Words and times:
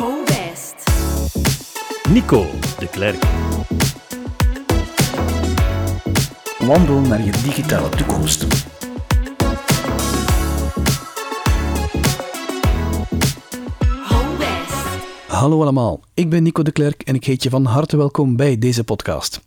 Ho 0.00 0.24
West. 0.24 0.74
Nico 2.08 2.46
de 2.78 2.88
Klerk. 2.90 3.22
Wandel 6.58 7.00
naar 7.00 7.24
je 7.24 7.30
digitale 7.30 7.88
toekomst. 7.88 8.42
Ho 14.08 14.36
West. 14.38 14.72
Hallo 15.28 15.60
allemaal, 15.62 16.00
ik 16.14 16.30
ben 16.30 16.42
Nico 16.42 16.62
de 16.62 16.72
Klerk 16.72 17.02
en 17.02 17.14
ik 17.14 17.24
heet 17.24 17.42
je 17.42 17.50
van 17.50 17.64
harte 17.64 17.96
welkom 17.96 18.36
bij 18.36 18.58
deze 18.58 18.84
podcast. 18.84 19.40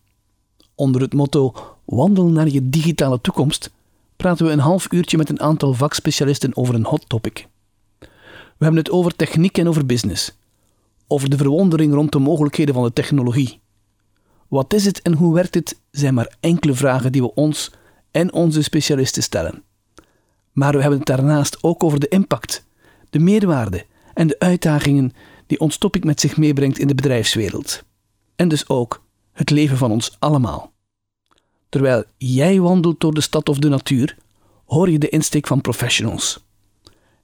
Onder 0.75 1.01
het 1.01 1.13
motto 1.13 1.53
Wandel 1.85 2.27
naar 2.27 2.49
je 2.49 2.69
digitale 2.69 3.21
toekomst 3.21 3.71
praten 4.15 4.45
we 4.45 4.51
een 4.51 4.59
half 4.59 4.91
uurtje 4.91 5.17
met 5.17 5.29
een 5.29 5.41
aantal 5.41 5.73
vakspecialisten 5.73 6.55
over 6.55 6.75
een 6.75 6.85
hot 6.85 7.09
topic. 7.09 7.47
We 8.57 8.69
hebben 8.69 8.77
het 8.77 8.91
over 8.91 9.15
techniek 9.15 9.57
en 9.57 9.67
over 9.67 9.85
business. 9.85 10.41
Over 11.13 11.29
de 11.29 11.37
verwondering 11.37 11.93
rond 11.93 12.11
de 12.11 12.19
mogelijkheden 12.19 12.73
van 12.73 12.83
de 12.83 12.93
technologie. 12.93 13.61
Wat 14.47 14.73
is 14.73 14.85
het 14.85 15.01
en 15.01 15.13
hoe 15.13 15.33
werkt 15.33 15.53
het 15.53 15.79
zijn 15.91 16.13
maar 16.13 16.35
enkele 16.39 16.73
vragen 16.73 17.11
die 17.11 17.21
we 17.21 17.33
ons 17.33 17.71
en 18.11 18.33
onze 18.33 18.61
specialisten 18.61 19.23
stellen. 19.23 19.63
Maar 20.51 20.73
we 20.73 20.79
hebben 20.79 20.97
het 20.97 21.07
daarnaast 21.07 21.63
ook 21.63 21.83
over 21.83 21.99
de 21.99 22.07
impact, 22.07 22.65
de 23.09 23.19
meerwaarde 23.19 23.85
en 24.13 24.27
de 24.27 24.39
uitdagingen 24.39 25.13
die 25.47 25.59
ons 25.59 25.77
topic 25.77 26.03
met 26.03 26.19
zich 26.19 26.37
meebrengt 26.37 26.79
in 26.79 26.87
de 26.87 26.95
bedrijfswereld. 26.95 27.83
En 28.35 28.47
dus 28.47 28.69
ook 28.69 29.03
het 29.31 29.49
leven 29.49 29.77
van 29.77 29.91
ons 29.91 30.15
allemaal. 30.19 30.71
Terwijl 31.69 32.03
jij 32.17 32.59
wandelt 32.59 32.99
door 32.99 33.13
de 33.13 33.21
stad 33.21 33.49
of 33.49 33.57
de 33.57 33.69
natuur, 33.69 34.17
hoor 34.65 34.89
je 34.89 34.99
de 34.99 35.09
insteek 35.09 35.47
van 35.47 35.61
professionals. 35.61 36.45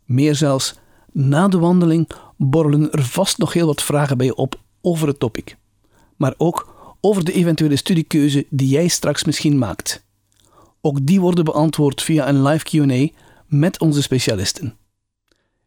Meer 0.05 0.35
zelfs, 0.35 0.75
na 1.11 1.47
de 1.47 1.57
wandeling 1.57 2.07
borrelen 2.39 2.91
er 2.91 3.03
vast 3.03 3.37
nog 3.37 3.53
heel 3.53 3.65
wat 3.65 3.83
vragen 3.83 4.17
bij 4.17 4.25
je 4.25 4.35
op 4.35 4.59
over 4.81 5.07
het 5.07 5.19
topic. 5.19 5.57
Maar 6.15 6.33
ook 6.37 6.75
over 7.01 7.25
de 7.25 7.33
eventuele 7.33 7.75
studiekeuze 7.75 8.45
die 8.49 8.67
jij 8.67 8.87
straks 8.87 9.23
misschien 9.23 9.57
maakt. 9.57 10.05
Ook 10.81 11.05
die 11.05 11.19
worden 11.19 11.45
beantwoord 11.45 12.01
via 12.01 12.29
een 12.29 12.43
live 12.43 12.65
QA 12.65 13.19
met 13.47 13.79
onze 13.79 14.01
specialisten. 14.01 14.77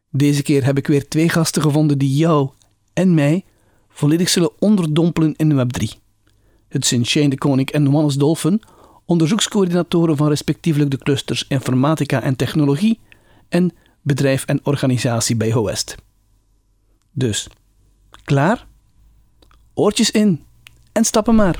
Deze 0.09 0.43
keer 0.43 0.65
heb 0.65 0.77
ik 0.77 0.87
weer 0.87 1.07
twee 1.07 1.29
gasten 1.29 1.61
gevonden 1.61 1.97
die 1.97 2.15
jou 2.15 2.49
en 2.93 3.13
mij 3.13 3.45
volledig 3.89 4.29
zullen 4.29 4.51
onderdompelen 4.59 5.35
in 5.35 5.53
Web3. 5.53 5.99
Het 6.67 6.85
zijn 6.85 7.05
Shane 7.05 7.29
de 7.29 7.37
Koning 7.37 7.69
en 7.69 7.91
Wannes 7.91 8.15
Dolphin, 8.15 8.61
onderzoekscoördinatoren 9.05 10.17
van 10.17 10.27
respectievelijk 10.27 10.91
de 10.91 10.97
clusters 10.97 11.45
Informatica 11.47 12.21
en 12.21 12.35
Technologie 12.35 12.99
en 13.49 13.71
Bedrijf 14.01 14.45
en 14.45 14.59
Organisatie 14.63 15.35
bij 15.35 15.51
HOEST. 15.51 15.95
Dus, 17.15 17.47
klaar? 18.23 18.67
Oortjes 19.73 20.11
in 20.11 20.43
en 20.91 21.05
stappen 21.05 21.35
maar. 21.35 21.57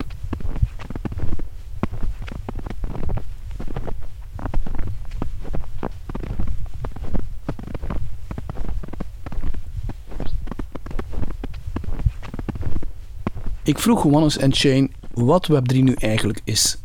Ik 13.64 13.80
vroeg 13.80 14.04
Wannes 14.04 14.38
en 14.38 14.54
Shane 14.56 14.90
wat 15.14 15.50
Web3 15.52 15.78
nu 15.78 15.94
eigenlijk 15.94 16.42
is. 16.44 16.78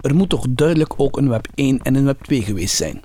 Er 0.00 0.14
moet 0.14 0.28
toch 0.28 0.46
duidelijk 0.50 0.94
ook 0.96 1.16
een 1.16 1.28
Web 1.28 1.48
1 1.54 1.82
en 1.82 1.94
een 1.94 2.04
Web 2.04 2.22
2 2.22 2.42
geweest 2.42 2.76
zijn. 2.76 3.02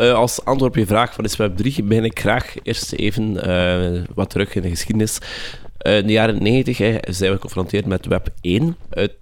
Eh, 0.00 0.14
als 0.14 0.44
antwoord 0.44 0.70
op 0.70 0.76
je 0.78 0.86
vraag 0.86 1.16
wat 1.16 1.24
is 1.24 1.36
Web 1.36 1.56
3, 1.56 1.82
begin 1.82 2.04
ik 2.04 2.18
graag 2.18 2.54
eerst 2.62 2.92
even 2.92 3.42
eh, 3.42 4.02
wat 4.14 4.30
terug 4.30 4.54
in 4.54 4.62
de 4.62 4.68
geschiedenis. 4.68 5.18
Eh, 5.78 5.98
in 5.98 6.06
de 6.06 6.12
jaren 6.12 6.42
90 6.42 6.78
hè, 6.78 6.98
zijn 7.08 7.30
we 7.30 7.36
geconfronteerd 7.36 7.86
met 7.86 8.06
Web 8.06 8.28
1. 8.40 8.76
Het 8.90 9.16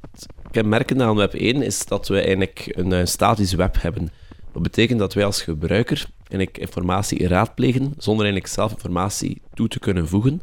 kenmerkende 0.51 1.05
aan 1.05 1.17
Web 1.17 1.35
1 1.35 1.63
is 1.63 1.87
dat 1.87 2.09
we 2.09 2.21
eigenlijk 2.21 2.73
een 2.75 3.09
statisch 3.09 3.53
web 3.53 3.81
hebben. 3.81 4.11
Dat 4.53 4.63
betekent 4.63 4.99
dat 4.99 5.15
wij 5.15 5.25
als 5.25 5.43
gebruiker 5.43 6.07
eigenlijk 6.19 6.59
informatie 6.59 7.29
raadplegen 7.29 7.95
zonder 7.97 8.25
eigenlijk 8.25 8.55
zelf 8.55 8.73
informatie 8.73 9.43
toe 9.55 9.69
te 9.69 9.79
kunnen 9.79 10.09
voegen. 10.09 10.41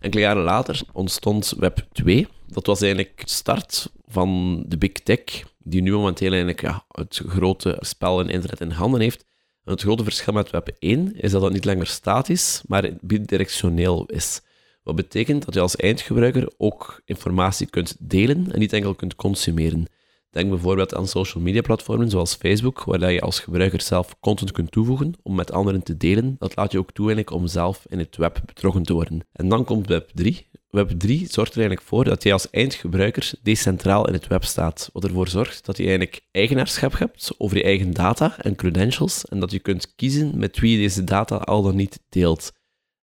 Enkele 0.00 0.22
jaren 0.22 0.42
later 0.42 0.80
ontstond 0.92 1.54
Web 1.58 1.86
2. 1.92 2.26
Dat 2.46 2.66
was 2.66 2.80
eigenlijk 2.80 3.20
de 3.24 3.30
start 3.30 3.92
van 4.08 4.62
de 4.66 4.78
big 4.78 4.92
tech, 4.92 5.20
die 5.58 5.82
nu 5.82 5.92
momenteel 5.92 6.28
eigenlijk 6.28 6.60
ja, 6.60 6.84
het 6.88 7.22
grote 7.26 7.76
spel 7.80 8.20
in 8.20 8.28
internet 8.28 8.60
in 8.60 8.70
handen 8.70 9.00
heeft. 9.00 9.26
Het 9.68 9.82
grote 9.82 10.04
verschil 10.04 10.32
met 10.32 10.50
Web 10.50 10.76
1 10.78 11.16
is 11.20 11.30
dat 11.30 11.42
het 11.42 11.52
niet 11.52 11.64
langer 11.64 11.86
statisch, 11.86 12.62
maar 12.66 12.90
bidirectioneel 13.00 14.06
is. 14.06 14.40
Wat 14.82 14.96
betekent 14.96 15.44
dat 15.44 15.54
je 15.54 15.60
als 15.60 15.76
eindgebruiker 15.76 16.52
ook 16.56 17.02
informatie 17.04 17.66
kunt 17.66 17.96
delen 17.98 18.52
en 18.52 18.58
niet 18.58 18.72
enkel 18.72 18.94
kunt 18.94 19.16
consumeren. 19.16 19.86
Denk 20.30 20.50
bijvoorbeeld 20.50 20.94
aan 20.94 21.06
social 21.06 21.42
media 21.42 21.60
platformen 21.60 22.10
zoals 22.10 22.34
Facebook, 22.34 22.84
waar 22.84 23.12
je 23.12 23.20
als 23.20 23.40
gebruiker 23.40 23.80
zelf 23.82 24.16
content 24.20 24.52
kunt 24.52 24.70
toevoegen 24.70 25.12
om 25.22 25.34
met 25.34 25.52
anderen 25.52 25.82
te 25.82 25.96
delen. 25.96 26.36
Dat 26.38 26.56
laat 26.56 26.72
je 26.72 26.78
ook 26.78 26.92
toe 26.92 27.24
om 27.24 27.46
zelf 27.46 27.86
in 27.88 27.98
het 27.98 28.16
web 28.16 28.42
betrokken 28.46 28.82
te 28.82 28.92
worden. 28.92 29.20
En 29.32 29.48
dan 29.48 29.64
komt 29.64 29.86
Web 29.86 30.10
3. 30.14 30.46
Web 30.70 30.90
3 30.90 31.26
zorgt 31.30 31.52
er 31.52 31.58
eigenlijk 31.58 31.88
voor 31.88 32.04
dat 32.04 32.22
jij 32.22 32.32
als 32.32 32.50
eindgebruiker 32.50 33.30
decentraal 33.42 34.06
in 34.06 34.12
het 34.12 34.26
web 34.26 34.44
staat. 34.44 34.90
Wat 34.92 35.04
ervoor 35.04 35.28
zorgt 35.28 35.64
dat 35.64 35.76
je 35.76 35.82
eigenlijk 35.82 36.20
eigenaarschap 36.30 36.98
hebt 36.98 37.30
over 37.38 37.56
je 37.56 37.62
eigen 37.62 37.92
data 37.92 38.38
en 38.38 38.56
credentials 38.56 39.24
en 39.24 39.40
dat 39.40 39.50
je 39.50 39.58
kunt 39.58 39.94
kiezen 39.94 40.38
met 40.38 40.58
wie 40.58 40.72
je 40.72 40.78
deze 40.78 41.04
data 41.04 41.36
al 41.36 41.62
dan 41.62 41.76
niet 41.76 42.00
deelt. 42.08 42.52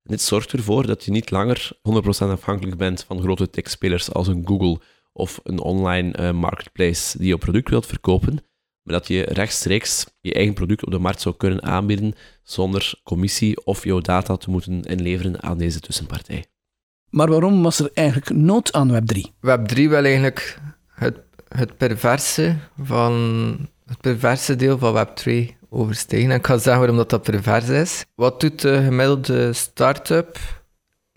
Dit 0.03 0.21
zorgt 0.21 0.53
ervoor 0.53 0.87
dat 0.87 1.05
je 1.05 1.11
niet 1.11 1.31
langer 1.31 1.71
100% 1.77 1.79
afhankelijk 2.19 2.77
bent 2.77 3.05
van 3.05 3.21
grote 3.21 3.51
techspelers 3.51 4.13
als 4.13 4.29
een 4.29 4.47
Google 4.47 4.81
of 5.13 5.41
een 5.43 5.61
online 5.61 6.13
eh, 6.13 6.33
marketplace 6.33 7.19
die 7.19 7.29
je 7.29 7.39
product 7.39 7.69
wilt 7.69 7.87
verkopen, 7.87 8.35
maar 8.83 8.95
dat 8.95 9.09
je 9.09 9.23
rechtstreeks 9.23 10.07
je 10.21 10.33
eigen 10.33 10.55
product 10.55 10.85
op 10.85 10.91
de 10.91 10.99
markt 10.99 11.21
zou 11.21 11.37
kunnen 11.37 11.63
aanbieden 11.63 12.15
zonder 12.43 13.01
commissie 13.05 13.65
of 13.65 13.85
jouw 13.85 14.01
data 14.01 14.37
te 14.37 14.51
moeten 14.51 14.83
inleveren 14.83 15.43
aan 15.43 15.59
deze 15.59 15.81
tussenpartij. 15.81 16.45
Maar 17.15 17.29
waarom 17.29 17.63
was 17.63 17.79
er 17.79 17.91
eigenlijk 17.93 18.31
nood 18.31 18.73
aan 18.73 18.93
Web3? 18.93 19.21
Web 19.41 19.67
3 19.67 19.89
wil 19.89 20.05
eigenlijk 20.05 20.59
het, 20.95 21.19
het 21.49 21.77
perverse 21.77 22.57
van 22.83 23.13
het 23.87 24.01
perverse 24.01 24.57
deel 24.57 24.79
van 24.79 24.93
Web 24.93 25.17
2 25.17 25.57
overstegen. 25.71 26.31
En 26.31 26.37
ik 26.37 26.47
ga 26.47 26.57
zeggen 26.57 26.79
waarom 26.79 26.97
dat, 26.97 27.11
dat 27.11 27.23
pervers 27.23 27.69
is. 27.69 28.05
Wat 28.15 28.41
doet 28.41 28.61
de 28.61 28.83
gemiddelde 28.85 29.53
start-up 29.53 30.39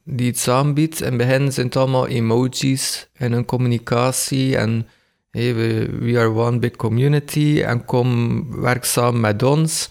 die 0.03 0.27
iets 0.27 0.47
aanbiedt? 0.47 1.01
In 1.01 1.07
het 1.07 1.17
begin 1.17 1.53
zijn 1.53 1.65
het 1.65 1.75
allemaal 1.75 2.07
emojis 2.07 3.09
in 3.17 3.31
hun 3.31 3.45
communicatie 3.45 4.57
en 4.57 4.87
hey, 5.31 5.55
we, 5.55 5.97
we 5.99 6.19
are 6.19 6.29
one 6.29 6.59
big 6.59 6.75
community 6.75 7.61
en 7.65 7.85
kom 7.85 8.61
werk 8.61 8.85
samen 8.85 9.19
met 9.19 9.43
ons. 9.43 9.87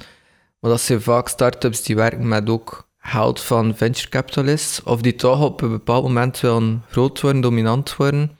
Maar 0.61 0.71
dat 0.71 0.81
zijn 0.81 1.03
vaak 1.03 1.29
start-ups 1.29 1.83
die 1.83 1.97
werken 1.97 2.29
met 2.29 2.49
ook 2.49 2.86
geld 3.07 3.41
van 3.41 3.77
venture 3.77 4.09
capitalists 4.09 4.83
of 4.83 5.01
die 5.01 5.15
toch 5.15 5.43
op 5.43 5.61
een 5.61 5.71
bepaald 5.71 6.03
moment 6.03 6.41
willen 6.41 6.83
groot 6.89 7.21
worden, 7.21 7.41
dominant 7.41 7.97
worden 7.97 8.39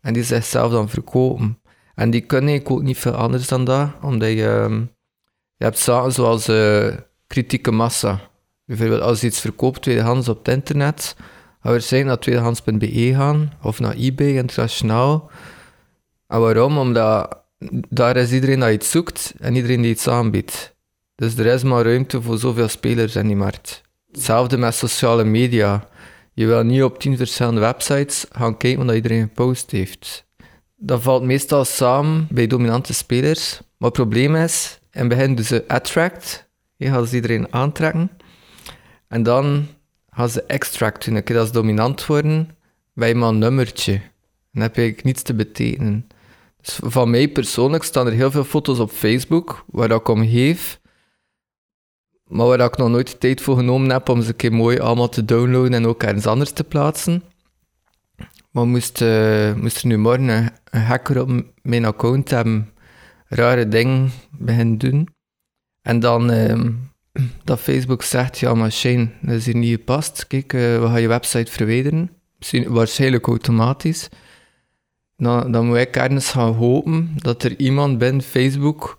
en 0.00 0.12
die 0.12 0.22
zichzelf 0.22 0.72
dan 0.72 0.88
verkopen. 0.88 1.58
En 1.94 2.10
die 2.10 2.20
kunnen 2.20 2.48
eigenlijk 2.48 2.80
ook 2.80 2.86
niet 2.86 2.98
veel 2.98 3.14
anders 3.14 3.48
dan 3.48 3.64
dat, 3.64 3.90
omdat 4.02 4.28
je, 4.28 4.46
ehm, 4.46 4.80
je 5.56 5.64
hebt 5.64 5.78
zaken 5.78 6.12
zoals 6.12 6.48
eh, 6.48 6.94
kritieke 7.26 7.70
massa. 7.70 8.20
Bijvoorbeeld 8.64 9.00
als 9.00 9.20
je 9.20 9.26
iets 9.26 9.40
verkoopt 9.40 9.82
tweedehands 9.82 10.28
op 10.28 10.38
het 10.38 10.54
internet, 10.54 11.16
gaan 11.62 11.72
we 11.72 11.80
zijn 11.80 12.06
naar 12.06 12.18
tweedehands.be 12.18 13.14
gaan 13.14 13.52
of 13.62 13.80
naar 13.80 13.94
eBay 13.94 14.36
internationaal. 14.36 15.30
En 16.26 16.40
waarom? 16.40 16.78
Omdat 16.78 17.44
daar 17.88 18.16
is 18.16 18.32
iedereen 18.32 18.60
dat 18.60 18.72
iets 18.72 18.90
zoekt 18.90 19.34
en 19.38 19.54
iedereen 19.54 19.82
die 19.82 19.90
iets 19.90 20.08
aanbiedt. 20.08 20.74
Dus 21.14 21.36
er 21.36 21.46
is 21.46 21.62
maar 21.62 21.84
ruimte 21.84 22.22
voor 22.22 22.38
zoveel 22.38 22.68
spelers 22.68 23.16
in 23.16 23.26
die 23.26 23.36
markt. 23.36 23.84
Hetzelfde 24.16 24.56
met 24.56 24.74
sociale 24.74 25.24
media. 25.24 25.88
Je 26.32 26.46
wil 26.46 26.62
niet 26.62 26.82
op 26.82 26.98
tien 26.98 27.16
verschillende 27.16 27.60
websites 27.60 28.26
gaan 28.30 28.56
kijken 28.56 28.86
wat 28.86 28.94
iedereen 28.94 29.22
gepost 29.22 29.70
heeft. 29.70 30.26
Dat 30.76 31.02
valt 31.02 31.22
meestal 31.22 31.64
samen 31.64 32.26
bij 32.30 32.46
dominante 32.46 32.94
spelers. 32.94 33.60
Maar 33.76 33.88
het 33.88 33.98
probleem 33.98 34.34
is, 34.34 34.78
in 34.92 35.00
het 35.00 35.08
begin 35.08 35.44
ze 35.44 35.64
attract. 35.68 36.48
Je 36.76 36.88
gaat 36.88 37.08
ze 37.08 37.14
iedereen 37.14 37.52
aantrekken. 37.52 38.10
En 39.08 39.22
dan 39.22 39.66
gaan 40.10 40.28
ze 40.28 40.42
extract 40.42 41.04
doen. 41.04 41.38
Als 41.38 41.52
dominant 41.52 42.06
worden, 42.06 42.50
bij 42.94 43.14
maar 43.14 43.28
een 43.28 43.38
nummertje. 43.38 43.92
En 43.92 44.02
dan 44.52 44.62
heb 44.62 44.76
eigenlijk 44.76 45.06
niets 45.06 45.22
te 45.22 45.34
betekenen. 45.34 46.06
Dus 46.60 46.78
van 46.82 47.10
mij 47.10 47.28
persoonlijk 47.28 47.84
staan 47.84 48.06
er 48.06 48.12
heel 48.12 48.30
veel 48.30 48.44
foto's 48.44 48.78
op 48.78 48.90
Facebook, 48.90 49.64
waar 49.66 49.90
ik 49.90 50.08
om 50.08 50.28
geef. 50.28 50.80
Maar 52.28 52.46
waar 52.46 52.60
ik 52.60 52.76
nog 52.76 52.88
nooit 52.88 53.10
de 53.10 53.18
tijd 53.18 53.40
voor 53.40 53.56
genomen 53.56 53.90
heb 53.90 54.08
om 54.08 54.22
ze 54.22 54.28
een 54.28 54.36
keer 54.36 54.52
mooi 54.52 54.78
allemaal 54.78 55.08
te 55.08 55.24
downloaden 55.24 55.74
en 55.74 55.86
ook 55.86 56.02
ergens 56.02 56.26
anders 56.26 56.50
te 56.50 56.64
plaatsen. 56.64 57.22
Maar 58.50 58.66
moest, 58.66 59.00
eh, 59.00 59.54
moest 59.54 59.80
er 59.80 59.86
nu 59.86 59.98
morgen 59.98 60.28
een, 60.28 60.80
hacker 60.80 61.20
op 61.20 61.42
mijn 61.62 61.84
account 61.84 62.30
hebben, 62.30 62.70
rare 63.28 63.68
dingen 63.68 64.10
beginnen 64.30 64.78
doen. 64.78 65.08
En 65.82 66.00
dan 66.00 66.30
ehm, 66.30 66.72
dat 67.44 67.60
Facebook 67.60 68.02
zegt, 68.02 68.38
ja 68.38 68.54
maar 68.54 68.72
Shane, 68.72 69.08
dat 69.20 69.34
is 69.34 69.46
hier 69.46 69.56
niet 69.56 69.76
gepast. 69.78 70.26
Kijk, 70.26 70.52
eh, 70.52 70.60
we 70.60 70.86
gaan 70.86 71.00
je 71.00 71.08
website 71.08 71.52
verwijderen. 71.52 72.10
Waarschijnlijk 72.66 73.26
automatisch. 73.26 74.08
Dan, 75.16 75.52
dan 75.52 75.66
moet 75.66 75.76
ik 75.76 75.96
ergens 75.96 76.30
gaan 76.30 76.52
hopen 76.52 77.12
dat 77.16 77.42
er 77.42 77.58
iemand 77.58 77.98
binnen 77.98 78.22
Facebook 78.22 78.98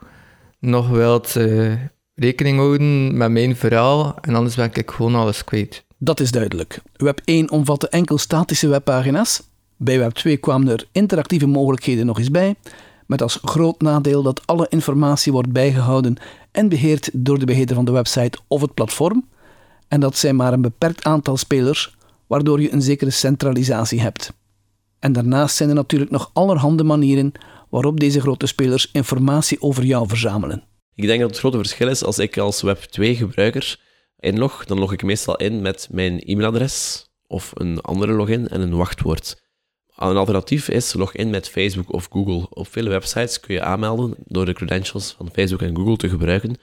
nog 0.59 0.97
eh, 0.99 1.73
rekening 2.19 2.57
houden 2.57 3.17
met 3.17 3.31
mijn 3.31 3.55
verhaal. 3.55 4.15
En 4.21 4.35
anders 4.35 4.55
ben 4.55 4.69
ik 4.73 4.91
gewoon 4.91 5.15
alles 5.15 5.43
kwijt. 5.43 5.83
Dat 5.97 6.19
is 6.19 6.31
duidelijk. 6.31 6.81
Web 6.95 7.21
1 7.25 7.51
omvatte 7.51 7.89
enkel 7.89 8.17
statische 8.17 8.67
webpagina's. 8.67 9.43
Bij 9.75 9.99
Web 9.99 10.13
2 10.13 10.37
kwamen 10.37 10.67
er 10.67 10.87
interactieve 10.91 11.45
mogelijkheden 11.45 12.05
nog 12.05 12.19
eens 12.19 12.31
bij, 12.31 12.55
met 13.05 13.21
als 13.21 13.39
groot 13.41 13.81
nadeel 13.81 14.23
dat 14.23 14.47
alle 14.47 14.65
informatie 14.69 15.31
wordt 15.31 15.51
bijgehouden 15.51 16.15
en 16.51 16.69
beheerd 16.69 17.09
door 17.13 17.39
de 17.39 17.45
beheerder 17.45 17.75
van 17.75 17.85
de 17.85 17.91
website 17.91 18.39
of 18.47 18.61
het 18.61 18.73
platform. 18.73 19.27
En 19.87 19.99
dat 19.99 20.17
zijn 20.17 20.35
maar 20.35 20.53
een 20.53 20.61
beperkt 20.61 21.03
aantal 21.03 21.37
spelers, 21.37 21.95
waardoor 22.27 22.61
je 22.61 22.73
een 22.73 22.81
zekere 22.81 23.09
centralisatie 23.09 24.01
hebt. 24.01 24.33
En 24.99 25.11
daarnaast 25.11 25.55
zijn 25.55 25.69
er 25.69 25.75
natuurlijk 25.75 26.11
nog 26.11 26.29
allerhande 26.33 26.83
manieren 26.83 27.31
waarop 27.69 27.99
deze 27.99 28.21
grote 28.21 28.45
spelers 28.45 28.89
informatie 28.91 29.61
over 29.61 29.83
jou 29.83 30.07
verzamelen. 30.07 30.63
Ik 30.97 31.07
denk 31.07 31.19
dat 31.21 31.29
het 31.29 31.39
grote 31.39 31.57
verschil 31.57 31.87
is 31.87 32.03
als 32.03 32.19
ik 32.19 32.37
als 32.37 32.65
Web2-gebruiker 32.65 33.79
inlog, 34.19 34.65
dan 34.65 34.79
log 34.79 34.93
ik 34.93 35.03
meestal 35.03 35.35
in 35.35 35.61
met 35.61 35.87
mijn 35.91 36.19
e-mailadres 36.19 37.07
of 37.27 37.51
een 37.55 37.81
andere 37.81 38.11
login 38.11 38.47
en 38.47 38.61
een 38.61 38.75
wachtwoord. 38.75 39.41
Een 39.95 40.17
alternatief 40.17 40.69
is 40.69 40.93
log 40.93 41.13
in 41.13 41.29
met 41.29 41.49
Facebook 41.49 41.93
of 41.93 42.07
Google. 42.11 42.47
Op 42.49 42.67
vele 42.67 42.89
websites 42.89 43.39
kun 43.39 43.53
je 43.53 43.61
aanmelden 43.61 44.15
door 44.25 44.45
de 44.45 44.53
credentials 44.53 45.13
van 45.17 45.29
Facebook 45.33 45.61
en 45.61 45.75
Google 45.75 45.97
te 45.97 46.09
gebruiken, 46.09 46.55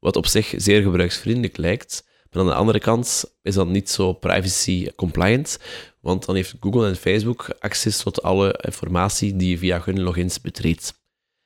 wat 0.00 0.16
op 0.16 0.26
zich 0.26 0.54
zeer 0.56 0.82
gebruiksvriendelijk 0.82 1.56
lijkt. 1.56 2.06
Maar 2.30 2.42
aan 2.42 2.48
de 2.48 2.54
andere 2.54 2.80
kant 2.80 3.24
is 3.42 3.54
dat 3.54 3.68
niet 3.68 3.90
zo 3.90 4.12
privacy 4.12 4.90
compliant, 4.96 5.58
want 6.00 6.26
dan 6.26 6.34
heeft 6.34 6.54
Google 6.60 6.88
en 6.88 6.96
Facebook 6.96 7.56
access 7.58 8.02
tot 8.02 8.22
alle 8.22 8.60
informatie 8.64 9.36
die 9.36 9.50
je 9.50 9.58
via 9.58 9.82
hun 9.84 10.02
logins 10.02 10.40
betreedt. 10.40 10.96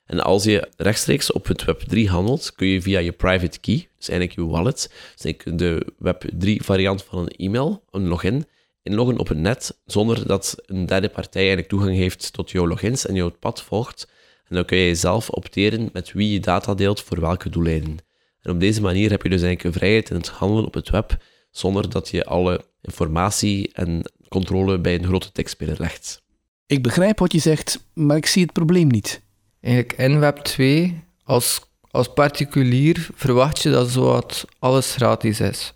En 0.07 0.21
als 0.21 0.45
je 0.45 0.69
rechtstreeks 0.77 1.33
op 1.33 1.47
het 1.47 1.65
Web3 1.65 2.01
handelt, 2.05 2.53
kun 2.55 2.67
je 2.67 2.83
via 2.83 2.99
je 2.99 3.13
private 3.13 3.61
key, 3.61 3.89
dus 3.99 4.09
eigenlijk 4.09 4.39
je 4.39 4.47
wallet, 4.47 4.93
dus 5.17 5.35
de 5.45 5.87
Web3 6.05 6.65
variant 6.65 7.03
van 7.03 7.19
een 7.19 7.29
e-mail, 7.29 7.85
een 7.91 8.09
login, 8.09 8.47
inloggen 8.83 9.19
op 9.19 9.29
het 9.29 9.39
net 9.39 9.81
zonder 9.85 10.27
dat 10.27 10.57
een 10.67 10.87
derde 10.87 11.09
partij 11.09 11.41
eigenlijk 11.41 11.69
toegang 11.69 11.97
heeft 11.97 12.33
tot 12.33 12.51
jouw 12.51 12.67
logins 12.67 13.07
en 13.07 13.15
jouw 13.15 13.31
pad 13.31 13.63
volgt. 13.63 14.11
En 14.49 14.55
dan 14.55 14.65
kun 14.65 14.79
je 14.79 14.95
zelf 14.95 15.31
opteren 15.31 15.91
met 15.93 16.13
wie 16.13 16.33
je 16.33 16.41
data 16.41 16.75
deelt 16.75 17.03
voor 17.03 17.21
welke 17.21 17.49
doeleinden. 17.49 17.99
En 18.41 18.51
op 18.51 18.61
deze 18.61 18.81
manier 18.81 19.11
heb 19.11 19.23
je 19.23 19.29
dus 19.29 19.43
eigenlijk 19.43 19.75
een 19.75 19.81
vrijheid 19.81 20.11
in 20.11 20.17
het 20.17 20.29
handelen 20.29 20.67
op 20.67 20.75
het 20.75 20.91
web, 20.91 21.17
zonder 21.51 21.91
dat 21.91 22.09
je 22.09 22.25
alle 22.25 22.65
informatie 22.81 23.73
en 23.73 24.13
controle 24.29 24.79
bij 24.79 24.95
een 24.95 25.05
grote 25.05 25.33
tekstspeler 25.33 25.77
legt. 25.79 26.23
Ik 26.67 26.83
begrijp 26.83 27.19
wat 27.19 27.33
je 27.33 27.39
zegt, 27.39 27.85
maar 27.95 28.17
ik 28.17 28.27
zie 28.27 28.43
het 28.43 28.53
probleem 28.53 28.89
niet. 28.89 29.23
Eigenlijk 29.63 29.99
in 29.99 30.19
Web 30.19 30.37
2, 30.37 31.05
als, 31.25 31.61
als 31.91 32.13
particulier, 32.13 33.09
verwacht 33.15 33.63
je 33.63 33.71
dat 33.71 33.91
zowat 33.91 34.45
alles 34.59 34.95
gratis 34.95 35.41
is. 35.41 35.75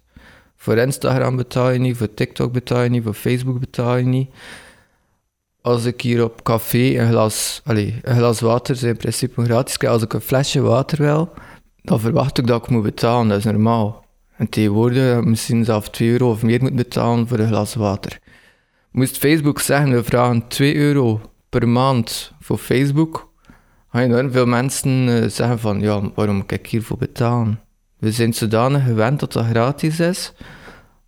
Voor 0.56 0.76
Instagram 0.76 1.36
betaal 1.36 1.70
je 1.70 1.78
niet, 1.78 1.96
voor 1.96 2.14
TikTok 2.14 2.52
betaal 2.52 2.82
je 2.82 2.88
niet, 2.88 3.02
voor 3.02 3.14
Facebook 3.14 3.60
betaal 3.60 3.96
je 3.96 4.04
niet. 4.04 4.30
Als 5.60 5.84
ik 5.84 6.00
hier 6.00 6.24
op 6.24 6.42
café 6.42 6.98
een 6.98 7.08
glas, 7.08 7.60
allez, 7.64 7.92
een 8.02 8.16
glas 8.16 8.40
water 8.40 8.74
is 8.74 8.82
in 8.82 8.96
principe 8.96 9.44
gratis 9.44 9.78
als 9.78 10.02
ik 10.02 10.12
een 10.12 10.20
flesje 10.20 10.60
water 10.60 10.98
wil, 10.98 11.32
dan 11.82 12.00
verwacht 12.00 12.38
ik 12.38 12.46
dat 12.46 12.62
ik 12.62 12.70
moet 12.70 12.82
betalen, 12.82 13.28
dat 13.28 13.38
is 13.38 13.44
normaal. 13.44 14.04
En 14.36 14.48
tegenwoordig 14.48 15.24
misschien 15.24 15.64
zelfs 15.64 15.88
2 15.88 16.10
euro 16.10 16.30
of 16.30 16.42
meer 16.42 16.62
moet 16.62 16.76
betalen 16.76 17.28
voor 17.28 17.38
een 17.38 17.48
glas 17.48 17.74
water. 17.74 18.18
Moest 18.90 19.18
Facebook 19.18 19.60
zeggen, 19.60 19.90
we 19.90 20.04
vragen 20.04 20.48
2 20.48 20.76
euro 20.76 21.20
per 21.48 21.68
maand 21.68 22.32
voor 22.40 22.58
Facebook, 22.58 23.32
veel 24.30 24.46
mensen 24.46 25.08
eh, 25.08 25.28
zeggen 25.28 25.58
van, 25.58 25.80
ja, 25.80 26.10
waarom 26.14 26.36
moet 26.36 26.52
ik 26.52 26.66
hiervoor 26.66 26.96
betalen? 26.96 27.60
We 27.98 28.12
zijn 28.12 28.34
zodanig 28.34 28.84
gewend 28.84 29.20
dat 29.20 29.32
dat 29.32 29.46
gratis 29.46 30.00
is, 30.00 30.32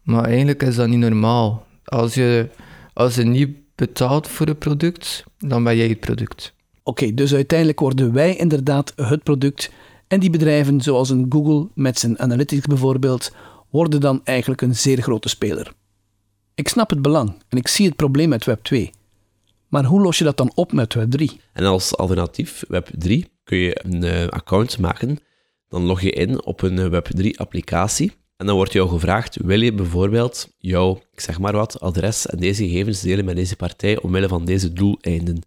maar 0.02 0.24
eigenlijk 0.24 0.62
is 0.62 0.76
dat 0.76 0.88
niet 0.88 0.98
normaal. 0.98 1.66
Als 1.84 2.14
je, 2.14 2.48
als 2.92 3.14
je 3.14 3.24
niet 3.24 3.56
betaalt 3.74 4.28
voor 4.28 4.48
een 4.48 4.58
product, 4.58 5.24
dan 5.38 5.64
ben 5.64 5.76
jij 5.76 5.88
het 5.88 6.00
product. 6.00 6.54
Oké, 6.82 7.14
dus 7.14 7.34
uiteindelijk 7.34 7.80
worden 7.80 8.12
wij 8.12 8.36
inderdaad 8.36 8.92
het 8.96 9.22
product 9.22 9.70
en 10.06 10.20
die 10.20 10.30
bedrijven 10.30 10.80
zoals 10.80 11.10
een 11.10 11.26
Google 11.28 11.68
met 11.74 11.98
zijn 11.98 12.18
analytics 12.18 12.66
bijvoorbeeld, 12.66 13.32
worden 13.70 14.00
dan 14.00 14.20
eigenlijk 14.24 14.60
een 14.60 14.76
zeer 14.76 15.02
grote 15.02 15.28
speler. 15.28 15.72
Ik 16.54 16.68
snap 16.68 16.90
het 16.90 17.02
belang 17.02 17.34
en 17.48 17.58
ik 17.58 17.68
zie 17.68 17.86
het 17.86 17.96
probleem 17.96 18.28
met 18.28 18.44
Web 18.44 18.62
2. 18.62 18.90
Maar 19.68 19.84
hoe 19.84 20.00
los 20.00 20.18
je 20.18 20.24
dat 20.24 20.36
dan 20.36 20.52
op 20.54 20.72
met 20.72 20.94
Web 20.94 21.10
3? 21.10 21.40
En 21.52 21.64
als 21.64 21.96
alternatief 21.96 22.64
Web 22.68 22.88
3 22.98 23.26
kun 23.44 23.58
je 23.58 23.80
een 23.84 24.04
uh, 24.04 24.26
account 24.26 24.78
maken. 24.78 25.18
Dan 25.68 25.82
log 25.82 26.00
je 26.00 26.10
in 26.10 26.44
op 26.44 26.62
een 26.62 26.78
eh, 26.78 26.86
Web 26.86 27.06
3 27.06 27.38
applicatie. 27.38 28.12
En 28.36 28.46
dan 28.46 28.56
wordt 28.56 28.72
jou 28.72 28.88
gevraagd, 28.88 29.36
wil 29.36 29.60
je 29.60 29.72
bijvoorbeeld 29.72 30.48
jouw, 30.58 31.00
ik 31.12 31.20
zeg 31.20 31.38
maar 31.38 31.52
wat, 31.52 31.80
adres 31.80 32.26
en 32.26 32.38
deze 32.38 32.64
gegevens 32.68 33.00
delen 33.00 33.24
met 33.24 33.36
deze 33.36 33.56
partij 33.56 34.00
omwille 34.00 34.28
van 34.28 34.44
deze 34.44 34.72
doeleinden? 34.72 35.42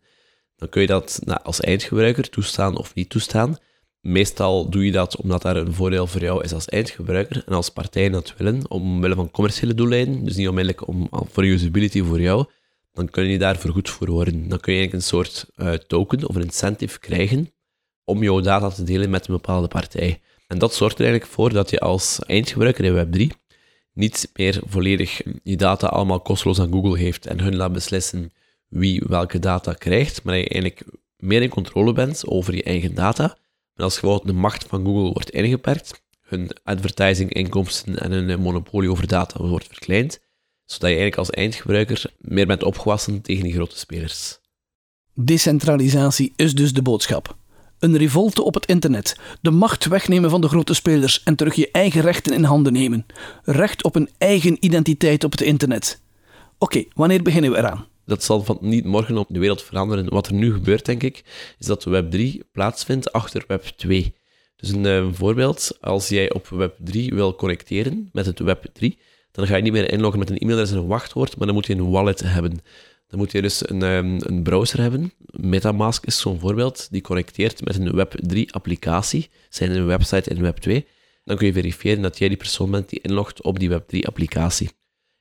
Dan 0.56 0.70
kun 0.70 0.82
je 0.82 0.88
dat 0.88 1.20
als 1.44 1.60
eindgebruiker 1.60 2.30
toestaan 2.30 2.78
of 2.78 2.96
niet 2.96 3.10
toestaan. 3.10 3.56
Meestal 4.02 4.70
doe 4.70 4.86
je 4.86 4.92
dat 4.92 5.16
omdat 5.16 5.42
daar 5.42 5.56
een 5.56 5.74
voordeel 5.74 6.08
voor 6.08 6.22
jou 6.22 6.44
is 6.44 6.54
als 6.54 6.66
eindgebruiker 6.66 7.44
en 7.46 7.54
als 7.54 7.70
partijen 7.70 8.12
dat 8.12 8.34
willen, 8.38 8.70
omwille 8.70 9.16
van 9.16 9.32
commerciële 9.32 9.74
doeleinden, 9.74 10.24
dus 10.26 10.36
niet 10.36 10.48
onmiddellijk 10.48 10.88
om, 10.88 11.08
voor 11.12 11.46
usability 11.46 12.04
voor 12.04 12.22
jou, 12.22 12.46
dan 12.94 13.10
kun 13.10 13.28
je 13.28 13.38
daar 13.38 13.58
vergoed 13.58 13.90
voor 13.90 14.10
worden. 14.10 14.50
Dan 14.50 14.60
kun 14.60 14.74
je 14.74 14.80
eigenlijk 14.80 14.94
een 14.94 15.10
soort 15.10 15.46
uh, 15.56 15.74
token 15.74 16.28
of 16.28 16.36
een 16.36 16.42
incentive 16.42 17.00
krijgen 17.00 17.52
om 18.04 18.24
jouw 18.24 18.40
data 18.40 18.70
te 18.70 18.84
delen 18.84 19.10
met 19.10 19.28
een 19.28 19.34
bepaalde 19.34 19.68
partij. 19.68 20.22
En 20.48 20.58
dat 20.58 20.74
zorgt 20.74 21.00
er 21.00 21.06
eigenlijk 21.06 21.34
voor 21.34 21.54
dat 21.54 21.70
je 21.70 21.80
als 21.80 22.20
eindgebruiker 22.20 22.86
in 22.86 23.30
Web3 23.30 23.38
niet 23.94 24.30
meer 24.34 24.62
volledig 24.66 25.22
je 25.44 25.56
data 25.56 25.88
allemaal 25.88 26.20
kosteloos 26.20 26.60
aan 26.60 26.72
Google 26.72 26.98
heeft 26.98 27.26
en 27.26 27.40
hun 27.40 27.56
laat 27.56 27.74
beslissen 27.74 28.32
wie 28.68 29.04
welke 29.08 29.40
data 29.40 29.74
krijgt, 29.74 30.24
maar 30.24 30.34
dat 30.34 30.44
je 30.44 30.50
eigenlijk 30.50 30.86
meer 31.18 31.42
in 31.42 31.50
controle 31.50 31.94
bent 31.94 32.28
over 32.28 32.56
je 32.56 32.64
eigen 32.64 32.96
data. 32.96 33.38
En 33.76 33.84
als 33.84 34.00
gewoon 34.00 34.22
de 34.24 34.34
macht 34.34 34.66
van 34.68 34.86
Google 34.86 35.14
wordt 35.14 35.30
ingeperkt, 35.30 36.02
hun 36.22 36.50
advertising-inkomsten 36.64 38.00
en 38.00 38.12
hun 38.12 38.40
monopolie 38.40 38.90
over 38.90 39.08
data 39.08 39.44
wordt 39.44 39.68
verkleind, 39.68 40.20
zodat 40.72 40.90
je 40.90 40.96
eigenlijk 40.96 41.18
als 41.18 41.30
eindgebruiker 41.30 42.04
meer 42.18 42.48
bent 42.48 42.64
opgewassen 42.64 43.22
tegen 43.22 43.44
die 43.44 43.54
grote 43.54 43.78
spelers. 43.78 44.40
Decentralisatie 45.14 46.34
is 46.36 46.54
dus 46.54 46.74
de 46.74 46.82
boodschap. 46.82 47.36
Een 47.80 47.98
revolte 47.98 48.44
op 48.44 48.54
het 48.54 48.66
internet. 48.66 49.16
De 49.42 49.52
macht 49.52 49.86
wegnemen 49.86 50.30
van 50.30 50.42
de 50.42 50.48
grote 50.48 50.74
spelers 50.74 51.24
en 51.24 51.36
terug 51.36 51.56
je 51.56 51.70
eigen 51.72 52.02
rechten 52.02 52.34
in 52.34 52.44
handen 52.44 52.74
nemen. 52.74 53.06
Recht 53.44 53.84
op 53.84 53.96
een 53.96 54.10
eigen 54.18 54.58
identiteit 54.60 55.24
op 55.24 55.32
het 55.32 55.42
internet. 55.42 56.02
Oké, 56.58 56.84
wanneer 56.94 57.22
beginnen 57.22 57.52
we 57.52 57.58
eraan? 57.58 57.86
Dat 58.06 58.24
zal 58.24 58.44
van 58.44 58.58
niet 58.62 58.86
morgen 58.86 59.18
op 59.18 59.28
de 59.30 59.40
wereld 59.40 59.62
veranderen. 59.62 60.10
Wat 60.10 60.28
er 60.28 60.34
nu 60.34 60.54
gebeurt, 60.54 60.86
denk 60.86 61.04
ik, 61.04 61.24
is 61.60 61.66
dat 61.66 61.84
Web 61.84 62.12
3 62.12 62.44
plaatsvindt 62.52 63.14
achter 63.14 63.44
Web 63.48 63.64
2. 63.64 64.16
Dus 64.56 64.70
een 64.70 64.86
uh, 64.86 65.08
voorbeeld, 65.12 65.78
als 65.82 66.10
jij 66.10 66.34
op 66.34 66.48
Web 66.48 66.76
3 66.80 67.14
wil 67.14 67.36
connecteren 67.36 68.10
met 68.12 68.26
het 68.26 68.40
Web 68.40 68.66
3, 68.74 68.98
dan 69.32 69.48
ga 69.48 69.56
je 69.56 69.62
niet 69.62 69.72
meer 69.72 69.92
inloggen 69.92 70.20
met 70.20 70.30
een 70.30 70.38
e-mailadres 70.38 70.72
en 70.72 70.78
een 70.78 70.88
wachtwoord, 70.88 71.38
maar 71.38 71.46
dan 71.46 71.56
moet 71.56 71.66
je 71.66 71.74
een 71.74 71.90
wallet 71.90 72.20
hebben. 72.20 72.60
Dan 73.08 73.20
moet 73.20 73.32
je 73.32 73.42
dus 73.42 73.70
een, 73.70 73.82
um, 73.82 74.18
een 74.20 74.44
browser 74.44 74.82
hebben. 74.82 75.14
Metamask 75.26 76.06
is 76.06 76.20
zo'n 76.20 76.40
voorbeeld, 76.40 76.88
die 76.92 77.02
connecteert 77.02 77.66
met 77.66 77.78
een 77.80 78.06
Web3-applicatie, 78.06 79.30
zijn 79.50 79.72
een 79.72 79.86
website 79.86 80.30
in 80.30 80.44
Web2. 80.44 80.88
Dan 81.24 81.38
kun 81.38 81.48
je 81.48 81.54
verifiëren 81.54 82.02
dat 82.02 82.18
jij 82.18 82.28
die 82.28 82.38
persoon 82.38 82.72
bent 82.72 82.90
die 82.90 83.02
inlogt 83.02 83.42
op 83.44 83.60
die 83.60 83.70
Web3-applicatie. 83.70 84.70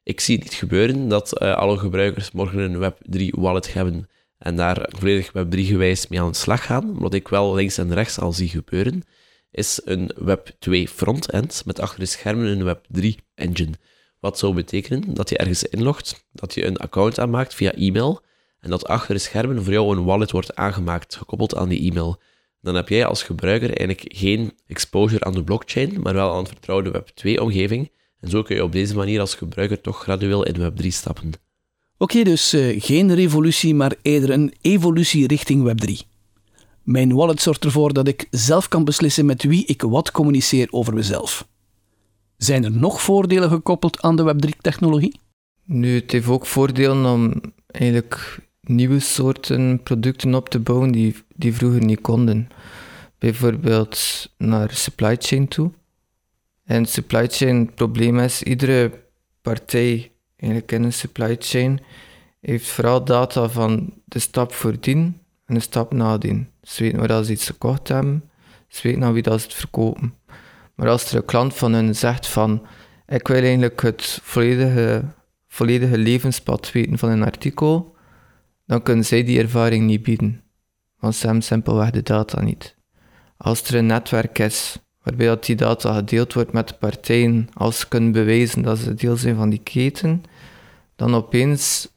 Ik 0.03 0.21
zie 0.21 0.39
niet 0.39 0.55
gebeuren 0.55 1.09
dat 1.09 1.43
uh, 1.43 1.55
alle 1.55 1.79
gebruikers 1.79 2.31
morgen 2.31 2.59
een 2.59 2.93
Web3-wallet 2.93 3.73
hebben 3.73 4.09
en 4.39 4.57
daar 4.57 4.89
volledig 4.89 5.29
Web3-gewijs 5.29 6.09
mee 6.09 6.21
aan 6.21 6.31
de 6.31 6.37
slag 6.37 6.65
gaan. 6.65 6.99
Wat 6.99 7.15
ik 7.15 7.29
wel 7.29 7.55
links 7.55 7.79
en 7.79 7.95
rechts 7.95 8.19
al 8.19 8.33
zie 8.33 8.49
gebeuren, 8.49 9.03
is 9.51 9.81
een 9.85 10.11
Web2 10.29 10.93
frontend 10.93 11.63
met 11.67 11.81
achter 11.81 12.01
de 12.01 12.07
schermen 12.07 12.47
een 12.47 12.77
Web3-engine. 12.77 13.89
Wat 14.21 14.39
zou 14.39 14.55
betekenen 14.55 15.15
dat 15.15 15.29
je 15.29 15.37
ergens 15.37 15.65
inlogt, 15.65 16.25
dat 16.33 16.55
je 16.55 16.67
een 16.67 16.77
account 16.77 17.21
aanmaakt 17.21 17.55
via 17.55 17.73
e-mail 17.73 18.23
en 18.61 18.71
dat 18.71 18.87
achter 18.87 19.15
de 19.15 19.21
schermen 19.21 19.65
voor 19.65 19.73
jou 19.73 19.97
een 19.97 20.05
wallet 20.05 20.31
wordt 20.31 20.55
aangemaakt, 20.55 21.17
gekoppeld 21.17 21.57
aan 21.57 21.69
die 21.69 21.91
e-mail. 21.91 22.21
Dan 22.61 22.75
heb 22.75 22.89
jij 22.89 23.07
als 23.07 23.23
gebruiker 23.23 23.69
eigenlijk 23.69 24.17
geen 24.17 24.53
exposure 24.67 25.25
aan 25.25 25.33
de 25.33 25.45
blockchain, 25.45 26.01
maar 26.01 26.15
wel 26.15 26.33
aan 26.33 26.39
een 26.39 26.47
vertrouwde 26.47 27.03
Web2-omgeving. 27.03 27.91
En 28.21 28.31
zo 28.31 28.43
kun 28.43 28.57
je 28.57 28.63
op 28.63 28.73
deze 28.73 28.95
manier 28.95 29.21
als 29.21 29.35
gebruiker 29.35 29.81
toch 29.81 30.03
gradueel 30.03 30.47
in 30.47 30.73
Web3 30.73 30.87
stappen. 30.87 31.33
Oké, 31.99 32.23
dus 32.23 32.55
uh, 32.55 32.83
geen 32.83 33.15
revolutie, 33.15 33.75
maar 33.75 33.95
eerder 34.03 34.31
een 34.31 34.55
evolutie 34.61 35.27
richting 35.27 35.73
Web3. 35.73 36.09
Mijn 36.83 37.15
wallet 37.15 37.41
zorgt 37.41 37.65
ervoor 37.65 37.93
dat 37.93 38.09
ik 38.09 38.27
zelf 38.31 38.69
kan 38.69 38.85
beslissen 38.85 39.27
met 39.27 39.43
wie 39.43 39.67
ik 39.67 39.83
wat 39.83 40.11
communiceer 40.11 40.69
over 40.71 40.95
mezelf. 40.95 41.49
Zijn 42.41 42.65
er 42.65 42.73
nog 42.73 43.03
voordelen 43.03 43.51
gekoppeld 43.51 44.03
aan 44.03 44.17
de 44.17 44.35
Web3-technologie? 44.35 45.21
Nu, 45.65 45.95
het 45.95 46.11
heeft 46.11 46.29
ook 46.29 46.47
voordelen 46.47 47.05
om 47.05 47.41
eigenlijk 47.67 48.39
nieuwe 48.61 49.01
soorten 49.01 49.83
producten 49.83 50.35
op 50.35 50.49
te 50.49 50.59
bouwen 50.59 50.93
die, 50.93 51.17
die 51.35 51.55
vroeger 51.55 51.85
niet 51.85 52.01
konden. 52.01 52.49
Bijvoorbeeld 53.19 54.29
naar 54.37 54.71
supply 54.71 55.17
chain 55.19 55.49
toe. 55.49 55.71
En 56.65 56.87
supply 56.87 57.29
chain, 57.29 57.57
het 57.57 57.75
probleem 57.75 58.19
is, 58.19 58.43
iedere 58.43 58.93
partij 59.43 60.13
eigenlijk 60.37 60.73
in 60.73 60.83
een 60.83 60.93
supply 60.93 61.37
chain 61.39 61.81
heeft 62.41 62.69
vooral 62.69 63.05
data 63.05 63.49
van 63.49 63.93
de 64.05 64.19
stap 64.19 64.53
voordien 64.53 65.21
en 65.47 65.55
de 65.55 65.61
stap 65.61 65.93
nadien. 65.93 66.49
Ze 66.63 66.83
weten 66.83 67.07
waar 67.07 67.25
ze 67.25 67.33
iets 67.33 67.47
gekocht 67.47 67.89
hebben, 67.89 68.31
ze 68.69 68.89
weten 68.89 69.05
aan 69.05 69.13
wie 69.13 69.23
dat 69.23 69.41
ze 69.41 69.47
het 69.47 69.57
verkopen. 69.57 70.15
Maar 70.81 70.89
als 70.89 71.11
er 71.11 71.17
een 71.17 71.25
klant 71.25 71.55
van 71.55 71.73
hen 71.73 71.97
zegt 71.97 72.27
van 72.27 72.67
ik 73.07 73.29
wil 73.29 73.43
eigenlijk 73.43 73.81
het 73.81 74.19
volledige, 74.23 75.05
volledige 75.49 75.99
levenspad 75.99 76.73
weten 76.73 76.99
van 76.99 77.11
een 77.11 77.25
artikel, 77.25 77.97
dan 78.67 78.83
kunnen 78.83 79.05
zij 79.05 79.25
die 79.25 79.41
ervaring 79.41 79.87
niet 79.87 80.03
bieden. 80.03 80.43
Want 80.99 81.15
ze 81.15 81.25
hebben 81.25 81.43
simpelweg 81.43 81.91
de 81.91 82.03
data 82.03 82.43
niet. 82.43 82.77
Als 83.37 83.63
er 83.63 83.75
een 83.75 83.87
netwerk 83.87 84.39
is 84.39 84.79
waarbij 85.03 85.27
dat 85.27 85.45
die 85.45 85.57
data 85.57 85.95
gedeeld 85.95 86.33
wordt 86.33 86.53
met 86.53 86.69
de 86.69 86.75
partijen, 86.75 87.49
als 87.53 87.79
ze 87.79 87.89
kunnen 87.89 88.13
bewijzen 88.13 88.63
dat 88.63 88.79
ze 88.79 88.95
deel 88.95 89.17
zijn 89.17 89.37
van 89.37 89.51
die 89.51 89.63
keten, 89.63 90.23
dan 90.97 91.15
opeens 91.15 91.89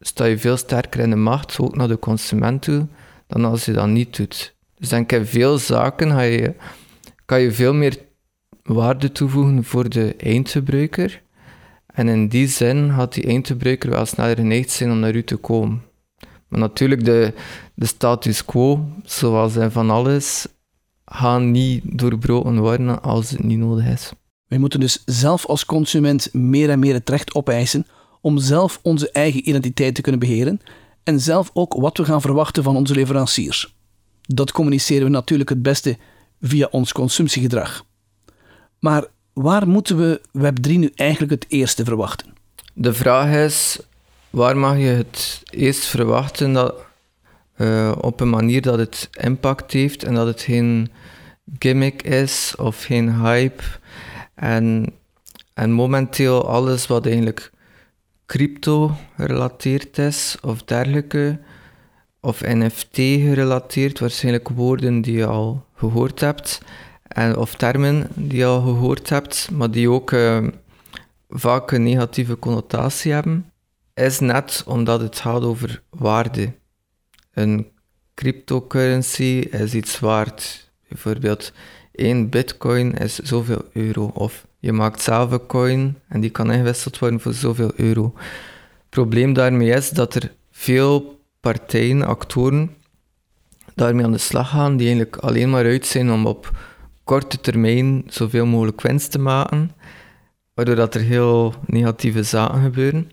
sta 0.00 0.24
je 0.24 0.38
veel 0.38 0.56
sterker 0.56 1.00
in 1.00 1.10
de 1.10 1.16
macht, 1.16 1.58
ook 1.58 1.76
naar 1.76 1.88
de 1.88 1.98
consument 1.98 2.62
toe, 2.62 2.86
dan 3.26 3.44
als 3.44 3.64
je 3.64 3.72
dat 3.72 3.88
niet 3.88 4.16
doet. 4.16 4.54
Dus 4.74 4.88
denk 4.88 5.12
ik, 5.12 5.26
veel 5.26 5.58
zaken 5.58 6.10
ga 6.10 6.20
je, 6.20 6.54
kan 7.24 7.40
je 7.40 7.52
veel 7.52 7.74
meer 7.74 8.06
waarde 8.74 9.12
toevoegen 9.12 9.64
voor 9.64 9.88
de 9.88 10.14
eindgebruiker. 10.16 11.22
En 11.86 12.08
in 12.08 12.28
die 12.28 12.46
zin 12.46 12.92
gaat 12.92 13.14
die 13.14 13.24
eindgebruiker 13.24 13.90
wel 13.90 14.06
sneller 14.06 14.36
geneigd 14.36 14.70
zijn 14.70 14.90
om 14.90 14.98
naar 14.98 15.14
u 15.14 15.24
te 15.24 15.36
komen. 15.36 15.82
Maar 16.48 16.60
natuurlijk, 16.60 17.04
de, 17.04 17.32
de 17.74 17.86
status 17.86 18.44
quo, 18.44 18.88
zoals 19.04 19.56
in 19.56 19.70
van 19.70 19.90
alles, 19.90 20.46
gaan 21.04 21.50
niet 21.50 21.98
doorbroken 21.98 22.58
worden 22.58 23.02
als 23.02 23.30
het 23.30 23.42
niet 23.42 23.58
nodig 23.58 23.86
is. 23.86 24.12
Wij 24.46 24.58
moeten 24.58 24.80
dus 24.80 25.02
zelf 25.04 25.46
als 25.46 25.64
consument 25.64 26.34
meer 26.34 26.70
en 26.70 26.78
meer 26.78 26.94
het 26.94 27.10
recht 27.10 27.34
opeisen 27.34 27.86
om 28.20 28.38
zelf 28.38 28.80
onze 28.82 29.10
eigen 29.10 29.48
identiteit 29.48 29.94
te 29.94 30.00
kunnen 30.00 30.20
beheren 30.20 30.60
en 31.02 31.20
zelf 31.20 31.50
ook 31.52 31.74
wat 31.74 31.96
we 31.96 32.04
gaan 32.04 32.20
verwachten 32.20 32.62
van 32.62 32.76
onze 32.76 32.94
leveranciers. 32.94 33.76
Dat 34.20 34.52
communiceren 34.52 35.04
we 35.04 35.10
natuurlijk 35.10 35.48
het 35.48 35.62
beste 35.62 35.96
via 36.40 36.68
ons 36.70 36.92
consumptiegedrag. 36.92 37.86
Maar 38.78 39.04
waar 39.32 39.68
moeten 39.68 39.96
we 39.96 40.20
Web3 40.38 40.72
nu 40.72 40.92
eigenlijk 40.94 41.32
het 41.32 41.46
eerste 41.48 41.84
verwachten? 41.84 42.34
De 42.74 42.94
vraag 42.94 43.44
is, 43.44 43.78
waar 44.30 44.56
mag 44.56 44.76
je 44.78 44.86
het 44.86 45.42
eerst 45.50 45.84
verwachten 45.84 46.52
dat, 46.52 46.74
uh, 47.56 47.92
op 48.00 48.20
een 48.20 48.30
manier 48.30 48.62
dat 48.62 48.78
het 48.78 49.08
impact 49.20 49.72
heeft 49.72 50.04
en 50.04 50.14
dat 50.14 50.26
het 50.26 50.42
geen 50.42 50.90
gimmick 51.58 52.02
is 52.02 52.54
of 52.58 52.84
geen 52.84 53.20
hype. 53.20 53.62
En, 54.34 54.92
en 55.54 55.70
momenteel 55.70 56.48
alles 56.48 56.86
wat 56.86 57.06
eigenlijk 57.06 57.50
crypto 58.26 58.96
gerelateerd 59.16 59.98
is 59.98 60.36
of 60.42 60.62
dergelijke, 60.62 61.38
of 62.20 62.40
NFT 62.40 62.96
gerelateerd, 62.96 63.98
waarschijnlijk 63.98 64.48
woorden 64.48 65.00
die 65.00 65.16
je 65.16 65.26
al 65.26 65.64
gehoord 65.74 66.20
hebt, 66.20 66.60
en, 67.18 67.36
of 67.36 67.54
termen 67.54 68.08
die 68.14 68.38
je 68.38 68.44
al 68.44 68.60
gehoord 68.60 69.08
hebt, 69.08 69.48
maar 69.52 69.70
die 69.70 69.90
ook 69.90 70.10
uh, 70.10 70.46
vaak 71.28 71.70
een 71.70 71.82
negatieve 71.82 72.38
connotatie 72.38 73.12
hebben, 73.12 73.52
is 73.94 74.18
net 74.18 74.62
omdat 74.66 75.00
het 75.00 75.18
gaat 75.18 75.42
over 75.42 75.82
waarde. 75.90 76.52
Een 77.32 77.66
cryptocurrency 78.14 79.46
is 79.50 79.74
iets 79.74 79.98
waard. 79.98 80.70
Bijvoorbeeld 80.88 81.52
één 81.92 82.28
bitcoin 82.28 82.94
is 82.94 83.18
zoveel 83.18 83.64
euro. 83.72 84.10
Of 84.14 84.46
je 84.58 84.72
maakt 84.72 85.02
zelf 85.02 85.30
een 85.30 85.46
coin 85.46 85.98
en 86.08 86.20
die 86.20 86.30
kan 86.30 86.52
ingewisseld 86.52 86.98
worden 86.98 87.20
voor 87.20 87.32
zoveel 87.32 87.72
euro. 87.76 88.12
Het 88.14 88.88
probleem 88.88 89.32
daarmee 89.32 89.70
is 89.70 89.90
dat 89.90 90.14
er 90.14 90.32
veel 90.50 91.20
partijen, 91.40 92.02
actoren, 92.02 92.76
daarmee 93.74 94.04
aan 94.04 94.12
de 94.12 94.18
slag 94.18 94.50
gaan, 94.50 94.76
die 94.76 94.86
eigenlijk 94.86 95.16
alleen 95.16 95.50
maar 95.50 95.64
uit 95.64 95.86
zijn 95.86 96.10
om 96.10 96.26
op 96.26 96.50
korte 97.08 97.40
termijn 97.40 98.04
zoveel 98.06 98.46
mogelijk 98.46 98.80
winst 98.80 99.10
te 99.10 99.18
maken, 99.18 99.70
waardoor 100.54 100.74
dat 100.74 100.94
er 100.94 101.00
heel 101.00 101.54
negatieve 101.66 102.22
zaken 102.22 102.62
gebeuren. 102.62 103.10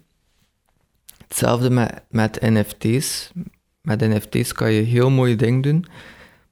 Hetzelfde 1.27 1.69
met, 1.69 2.03
met 2.09 2.41
NFT's. 2.41 3.31
Met 3.81 3.99
NFT's 3.99 4.51
kan 4.53 4.71
je 4.71 4.81
heel 4.81 5.09
mooie 5.09 5.35
dingen 5.35 5.61
doen, 5.61 5.85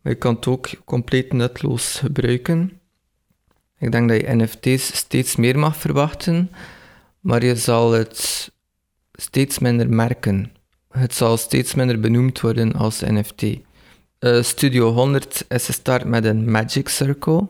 maar 0.02 0.14
je 0.14 0.20
kan 0.20 0.36
het 0.36 0.48
ook 0.48 0.70
compleet 0.86 1.34
nutloos 1.34 2.00
gebruiken. 2.00 2.80
Ik 3.80 3.92
denk 3.92 4.10
dat 4.10 4.22
je 4.22 4.36
NFT's 4.36 4.96
steeds 4.96 5.36
meer 5.36 5.60
mag 5.60 5.78
verwachten, 5.78 6.52
maar 7.20 7.46
je 7.46 7.56
zal 7.56 7.92
het 7.92 8.52
steeds 9.12 9.60
minder 9.60 9.90
merken. 9.90 10.52
Het 10.90 11.14
zal 11.14 11.38
steeds 11.38 11.74
minder 11.74 12.00
benoemd 12.00 12.42
worden 12.42 12.74
als 12.74 13.02
NFT. 13.02 13.44
Uh, 14.24 14.42
Studio 14.42 14.92
100 14.92 15.46
is 15.50 15.65
gestart 15.65 16.06
met 16.06 16.25
een 16.25 16.51
Magic 16.51 16.89
Circle. 16.89 17.48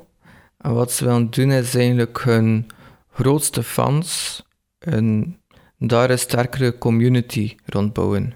Wat 0.58 0.92
ze 0.92 1.06
willen 1.06 1.30
doen 1.30 1.52
is 1.52 1.76
eigenlijk 1.76 2.20
hun 2.24 2.68
grootste 3.12 3.64
fans 3.64 4.42
een, 4.80 5.40
daar 5.78 6.10
een 6.10 6.20
sterkere 6.20 6.78
community 6.78 7.56
rondbouwen. 7.66 8.36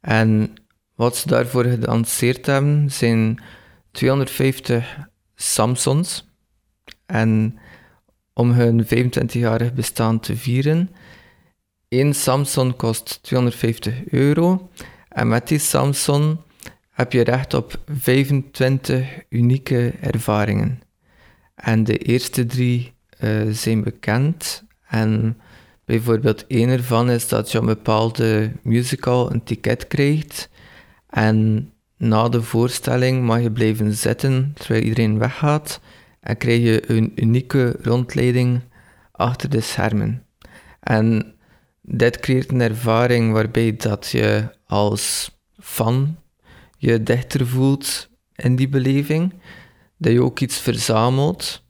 En 0.00 0.54
wat 0.94 1.16
ze 1.16 1.28
daarvoor 1.28 1.64
gelanceerd 1.64 2.46
hebben 2.46 2.90
zijn 2.90 3.42
250 3.90 4.98
Samsons. 5.34 6.28
En 7.06 7.58
om 8.32 8.50
hun 8.50 8.84
25-jarig 8.84 9.74
bestaan 9.74 10.20
te 10.20 10.36
vieren, 10.36 10.90
één 11.88 12.14
Samsung 12.14 12.76
kost 12.76 13.18
250 13.22 14.08
euro. 14.08 14.70
En 15.08 15.28
met 15.28 15.48
die 15.48 15.58
Samsung 15.58 16.44
heb 16.96 17.12
je 17.12 17.24
recht 17.24 17.54
op 17.54 17.80
25 17.86 19.22
unieke 19.28 19.92
ervaringen. 20.00 20.80
En 21.54 21.84
de 21.84 21.98
eerste 21.98 22.46
drie 22.46 22.94
uh, 23.20 23.50
zijn 23.50 23.82
bekend. 23.82 24.64
En 24.88 25.38
bijvoorbeeld 25.84 26.46
één 26.46 26.68
ervan 26.68 27.10
is 27.10 27.28
dat 27.28 27.52
je 27.52 27.58
een 27.58 27.66
bepaalde 27.66 28.52
musical 28.62 29.32
een 29.32 29.44
ticket 29.44 29.86
krijgt. 29.86 30.48
En 31.08 31.70
na 31.96 32.28
de 32.28 32.42
voorstelling 32.42 33.24
mag 33.24 33.40
je 33.40 33.50
blijven 33.50 33.92
zitten 33.94 34.52
terwijl 34.54 34.82
iedereen 34.82 35.18
weggaat 35.18 35.80
en 36.20 36.36
krijg 36.36 36.62
je 36.62 36.90
een 36.90 37.12
unieke 37.14 37.76
rondleiding 37.82 38.60
achter 39.12 39.50
de 39.50 39.60
schermen. 39.60 40.26
En 40.80 41.34
dit 41.82 42.20
creëert 42.20 42.50
een 42.50 42.60
ervaring 42.60 43.32
waarbij 43.32 43.76
dat 43.76 44.08
je 44.08 44.48
als 44.66 45.36
fan 45.58 46.16
je 46.76 47.02
dichter 47.02 47.46
voelt 47.46 48.08
in 48.34 48.56
die 48.56 48.68
beleving, 48.68 49.32
dat 49.96 50.12
je 50.12 50.22
ook 50.22 50.40
iets 50.40 50.58
verzamelt. 50.58 51.64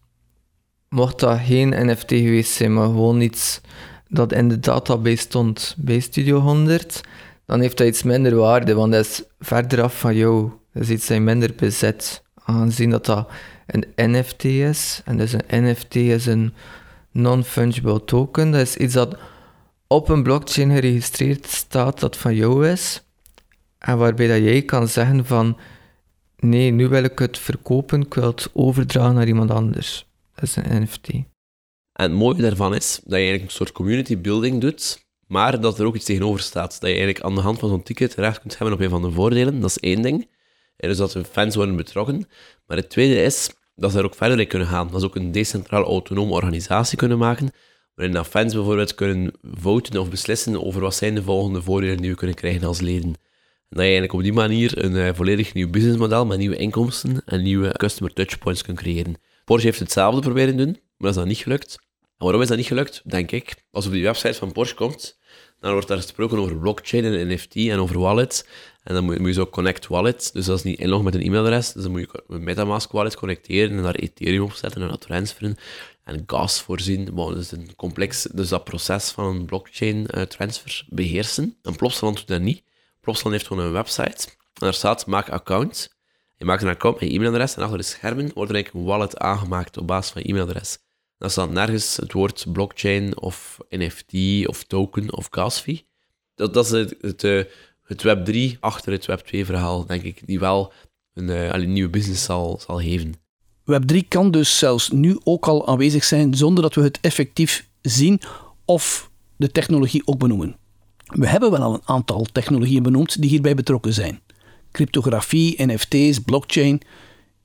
Mocht 0.89 1.19
dat 1.19 1.39
geen 1.39 1.87
NFT 1.87 2.09
geweest 2.09 2.51
zijn, 2.51 2.73
maar 2.73 2.85
gewoon 2.85 3.21
iets 3.21 3.61
dat 4.09 4.31
in 4.31 4.49
de 4.49 4.59
database 4.59 5.17
stond 5.17 5.75
bij 5.77 5.99
Studio 5.99 6.39
100, 6.39 7.01
dan 7.45 7.59
heeft 7.59 7.77
dat 7.77 7.87
iets 7.87 8.03
minder 8.03 8.35
waarde, 8.35 8.73
want 8.73 8.91
dat 8.91 9.05
is 9.05 9.23
verder 9.39 9.81
af 9.81 9.99
van 9.99 10.15
jou. 10.15 10.51
Dat 10.73 10.83
is 10.83 10.89
iets 10.89 11.07
dat 11.07 11.19
minder 11.19 11.53
bezit. 11.55 12.23
Aangezien 12.43 12.89
dat 12.89 13.05
dat 13.05 13.29
een 13.65 13.85
NFT 13.95 14.43
is, 14.43 15.01
en 15.05 15.17
dus 15.17 15.33
een 15.33 15.63
NFT 15.63 15.95
is 15.95 16.25
een 16.25 16.53
non-fungible 17.11 18.03
token, 18.03 18.51
dat 18.51 18.61
is 18.61 18.77
iets 18.77 18.93
dat 18.93 19.17
op 19.87 20.09
een 20.09 20.23
blockchain 20.23 20.71
geregistreerd 20.71 21.45
staat 21.45 21.99
dat 21.99 22.17
van 22.17 22.35
jou 22.35 22.67
is, 22.67 23.06
en 23.87 23.97
waarbij 23.97 24.27
dat 24.27 24.37
jij 24.37 24.61
kan 24.61 24.87
zeggen 24.87 25.25
van 25.25 25.57
nee, 26.37 26.71
nu 26.71 26.87
wil 26.87 27.03
ik 27.03 27.19
het 27.19 27.37
verkopen, 27.37 28.01
ik 28.01 28.13
wil 28.13 28.27
het 28.27 28.49
overdragen 28.53 29.15
naar 29.15 29.27
iemand 29.27 29.51
anders. 29.51 30.05
Dat 30.35 30.43
is 30.43 30.55
een 30.55 30.81
NFT. 30.81 31.07
En 31.07 31.25
het 31.93 32.11
mooie 32.11 32.41
daarvan 32.41 32.75
is 32.75 32.95
dat 32.95 33.11
je 33.11 33.15
eigenlijk 33.15 33.43
een 33.43 33.55
soort 33.55 33.71
community 33.71 34.17
building 34.17 34.61
doet, 34.61 35.05
maar 35.27 35.61
dat 35.61 35.79
er 35.79 35.85
ook 35.85 35.95
iets 35.95 36.05
tegenover 36.05 36.39
staat. 36.39 36.71
Dat 36.71 36.89
je 36.89 36.95
eigenlijk 36.95 37.21
aan 37.21 37.35
de 37.35 37.41
hand 37.41 37.59
van 37.59 37.69
zo'n 37.69 37.83
ticket 37.83 38.13
recht 38.13 38.39
kunt 38.39 38.57
hebben 38.57 38.75
op 38.75 38.81
een 38.81 38.89
van 38.89 39.01
de 39.01 39.11
voordelen. 39.11 39.59
Dat 39.59 39.69
is 39.69 39.79
één 39.79 40.01
ding. 40.01 40.29
En 40.77 40.89
dus 40.89 40.97
dat 40.97 41.11
de 41.11 41.23
fans 41.23 41.55
worden 41.55 41.75
betrokken. 41.75 42.27
Maar 42.65 42.77
het 42.77 42.89
tweede 42.89 43.21
is 43.21 43.49
dat 43.75 43.89
ze 43.89 43.95
daar 43.95 44.05
ook 44.05 44.15
verder 44.15 44.39
in 44.39 44.47
kunnen 44.47 44.67
gaan. 44.67 44.89
Dat 44.91 44.99
ze 45.01 45.07
ook 45.07 45.15
een 45.15 45.31
decentraal 45.31 45.83
autonome 45.83 46.31
organisatie 46.31 46.97
kunnen 46.97 47.17
maken, 47.17 47.51
waarin 47.95 48.15
dat 48.15 48.27
fans 48.27 48.53
bijvoorbeeld 48.53 48.95
kunnen 48.95 49.33
voten 49.43 49.99
of 49.99 50.09
beslissen 50.09 50.63
over 50.63 50.81
wat 50.81 50.95
zijn 50.95 51.15
de 51.15 51.23
volgende 51.23 51.61
voordelen 51.61 51.97
die 51.97 52.09
we 52.09 52.15
kunnen 52.17 52.35
krijgen 52.35 52.67
als 52.67 52.81
leden. 52.81 53.15
En 53.69 53.77
dat 53.77 53.85
je 53.85 53.91
eigenlijk 53.91 54.13
op 54.13 54.23
die 54.23 54.33
manier 54.33 54.83
een 54.83 54.95
uh, 54.95 55.09
volledig 55.13 55.53
nieuw 55.53 55.69
businessmodel 55.69 56.25
met 56.25 56.37
nieuwe 56.37 56.55
inkomsten 56.55 57.21
en 57.25 57.41
nieuwe 57.41 57.71
customer 57.71 58.13
touchpoints 58.13 58.61
kunt 58.61 58.77
creëren. 58.77 59.15
Porsche 59.45 59.67
heeft 59.67 59.79
hetzelfde 59.79 60.21
proberen 60.21 60.57
doen, 60.57 60.71
maar 60.71 60.79
dat 60.97 61.09
is 61.09 61.15
dan 61.15 61.27
niet 61.27 61.37
gelukt. 61.37 61.77
En 62.01 62.25
waarom 62.25 62.41
is 62.41 62.47
dat 62.47 62.57
niet 62.57 62.67
gelukt? 62.67 63.01
Denk 63.05 63.31
ik. 63.31 63.55
Als 63.71 63.83
je 63.83 63.89
op 63.89 63.95
die 63.95 64.05
website 64.05 64.33
van 64.33 64.51
Porsche 64.51 64.75
komt, 64.75 65.19
dan 65.59 65.71
wordt 65.71 65.87
daar 65.87 65.97
gesproken 65.97 66.37
over 66.37 66.57
blockchain 66.57 67.05
en 67.05 67.27
NFT 67.27 67.55
en 67.55 67.79
over 67.79 67.99
wallets. 67.99 68.45
En 68.83 68.93
dan 68.93 69.03
moet 69.03 69.25
je, 69.25 69.33
zo 69.33 69.45
connect 69.45 69.87
wallet, 69.87 70.29
dus 70.33 70.45
dat 70.45 70.57
is 70.57 70.63
niet 70.63 70.79
inloggen 70.79 71.05
met 71.05 71.15
een 71.15 71.21
e-mailadres, 71.21 71.71
dus 71.71 71.83
dan 71.83 71.91
moet 71.91 72.01
je 72.01 72.23
een 72.27 72.43
Metamask 72.43 72.91
wallet 72.91 73.15
connecteren 73.15 73.77
en 73.77 73.83
daar 73.83 73.95
Ethereum 73.95 74.41
op 74.41 74.53
zetten 74.53 74.81
en 74.81 74.87
dat 74.87 75.01
transferen 75.01 75.57
en 76.03 76.23
gas 76.27 76.61
voorzien. 76.61 77.05
Dat 77.15 77.37
is 77.37 77.51
een 77.51 77.75
complex, 77.75 78.27
dus 78.31 78.49
dat 78.49 78.63
proces 78.63 79.09
van 79.09 79.25
een 79.25 79.45
blockchain 79.45 80.07
eh, 80.07 80.21
transfer 80.21 80.85
beheersen. 80.89 81.57
En 81.61 81.75
Plopsaland 81.75 82.17
doet 82.17 82.27
dat 82.27 82.41
niet. 82.41 82.63
Plopsaland 83.07 83.35
heeft 83.35 83.47
gewoon 83.47 83.65
een 83.65 83.71
website 83.71 84.27
en 84.27 84.33
daar 84.53 84.73
staat 84.73 85.05
maak 85.05 85.29
account. 85.29 85.95
Je 86.37 86.45
maakt 86.45 86.61
een 86.61 86.67
account 86.67 86.99
met 86.99 87.09
je 87.09 87.15
e-mailadres 87.15 87.55
en 87.55 87.61
achter 87.61 87.77
de 87.77 87.83
schermen 87.83 88.31
wordt 88.33 88.49
er 88.49 88.55
eigenlijk 88.55 88.73
een 88.73 88.91
wallet 88.91 89.17
aangemaakt 89.17 89.77
op 89.77 89.87
basis 89.87 90.11
van 90.11 90.21
je 90.21 90.27
e-mailadres. 90.27 90.77
Dan 91.17 91.29
staat 91.29 91.51
nergens 91.51 91.95
het 91.97 92.11
woord 92.11 92.45
blockchain 92.51 93.19
of 93.19 93.57
NFT 93.69 94.47
of 94.47 94.63
token 94.63 95.13
of 95.13 95.27
gas 95.29 95.59
fee. 95.59 95.87
Dat, 96.35 96.53
dat 96.53 96.65
is 96.65 96.71
het, 96.71 96.95
het, 97.01 97.23
eh, 97.23 97.43
het 97.83 98.01
Web 98.01 98.25
3 98.25 98.57
achter 98.59 98.91
het 98.91 99.05
Web 99.05 99.19
2 99.19 99.45
verhaal, 99.45 99.85
denk 99.85 100.03
ik, 100.03 100.21
die 100.25 100.39
wel 100.39 100.73
een, 101.13 101.29
eh, 101.29 101.67
nieuwe 101.67 101.89
business 101.89 102.23
zal, 102.23 102.59
zal 102.65 102.79
geven. 102.79 103.13
Web3 103.63 104.07
kan 104.07 104.31
dus 104.31 104.57
zelfs 104.57 104.89
nu 104.89 105.19
ook 105.23 105.47
al 105.47 105.67
aanwezig 105.67 106.03
zijn 106.03 106.33
zonder 106.33 106.63
dat 106.63 106.75
we 106.75 106.81
het 106.81 106.99
effectief 107.01 107.69
zien 107.81 108.21
of 108.65 109.11
de 109.37 109.51
technologie 109.51 110.01
ook 110.05 110.19
benoemen. 110.19 110.57
We 111.07 111.27
hebben 111.27 111.51
wel 111.51 111.61
al 111.61 111.73
een 111.73 111.81
aantal 111.85 112.25
technologieën 112.31 112.83
benoemd 112.83 113.21
die 113.21 113.29
hierbij 113.29 113.55
betrokken 113.55 113.93
zijn. 113.93 114.19
Cryptografie, 114.71 115.65
NFT's, 115.65 116.19
blockchain. 116.19 116.81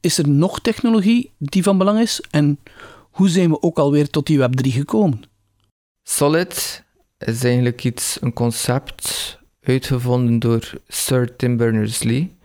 Is 0.00 0.18
er 0.18 0.28
nog 0.28 0.60
technologie 0.60 1.30
die 1.38 1.62
van 1.62 1.78
belang 1.78 2.00
is? 2.00 2.20
En 2.30 2.58
hoe 3.10 3.28
zijn 3.28 3.50
we 3.50 3.62
ook 3.62 3.78
alweer 3.78 4.10
tot 4.10 4.26
die 4.26 4.38
Web3 4.38 4.68
gekomen? 4.68 5.22
Solid 6.02 6.84
is 7.18 7.44
eigenlijk 7.44 7.84
iets, 7.84 8.18
een 8.20 8.32
concept 8.32 9.38
uitgevonden 9.60 10.38
door 10.38 10.70
Sir 10.88 11.36
Tim 11.36 11.56
Berners-Lee. 11.56 12.36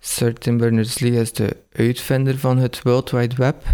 Sir 0.00 0.34
Tim 0.34 0.56
Berners-Lee 0.56 1.20
is 1.20 1.32
de 1.32 1.56
uitvinder 1.72 2.38
van 2.38 2.58
het 2.58 2.82
World 2.82 3.10
Wide 3.10 3.34
Web. 3.36 3.64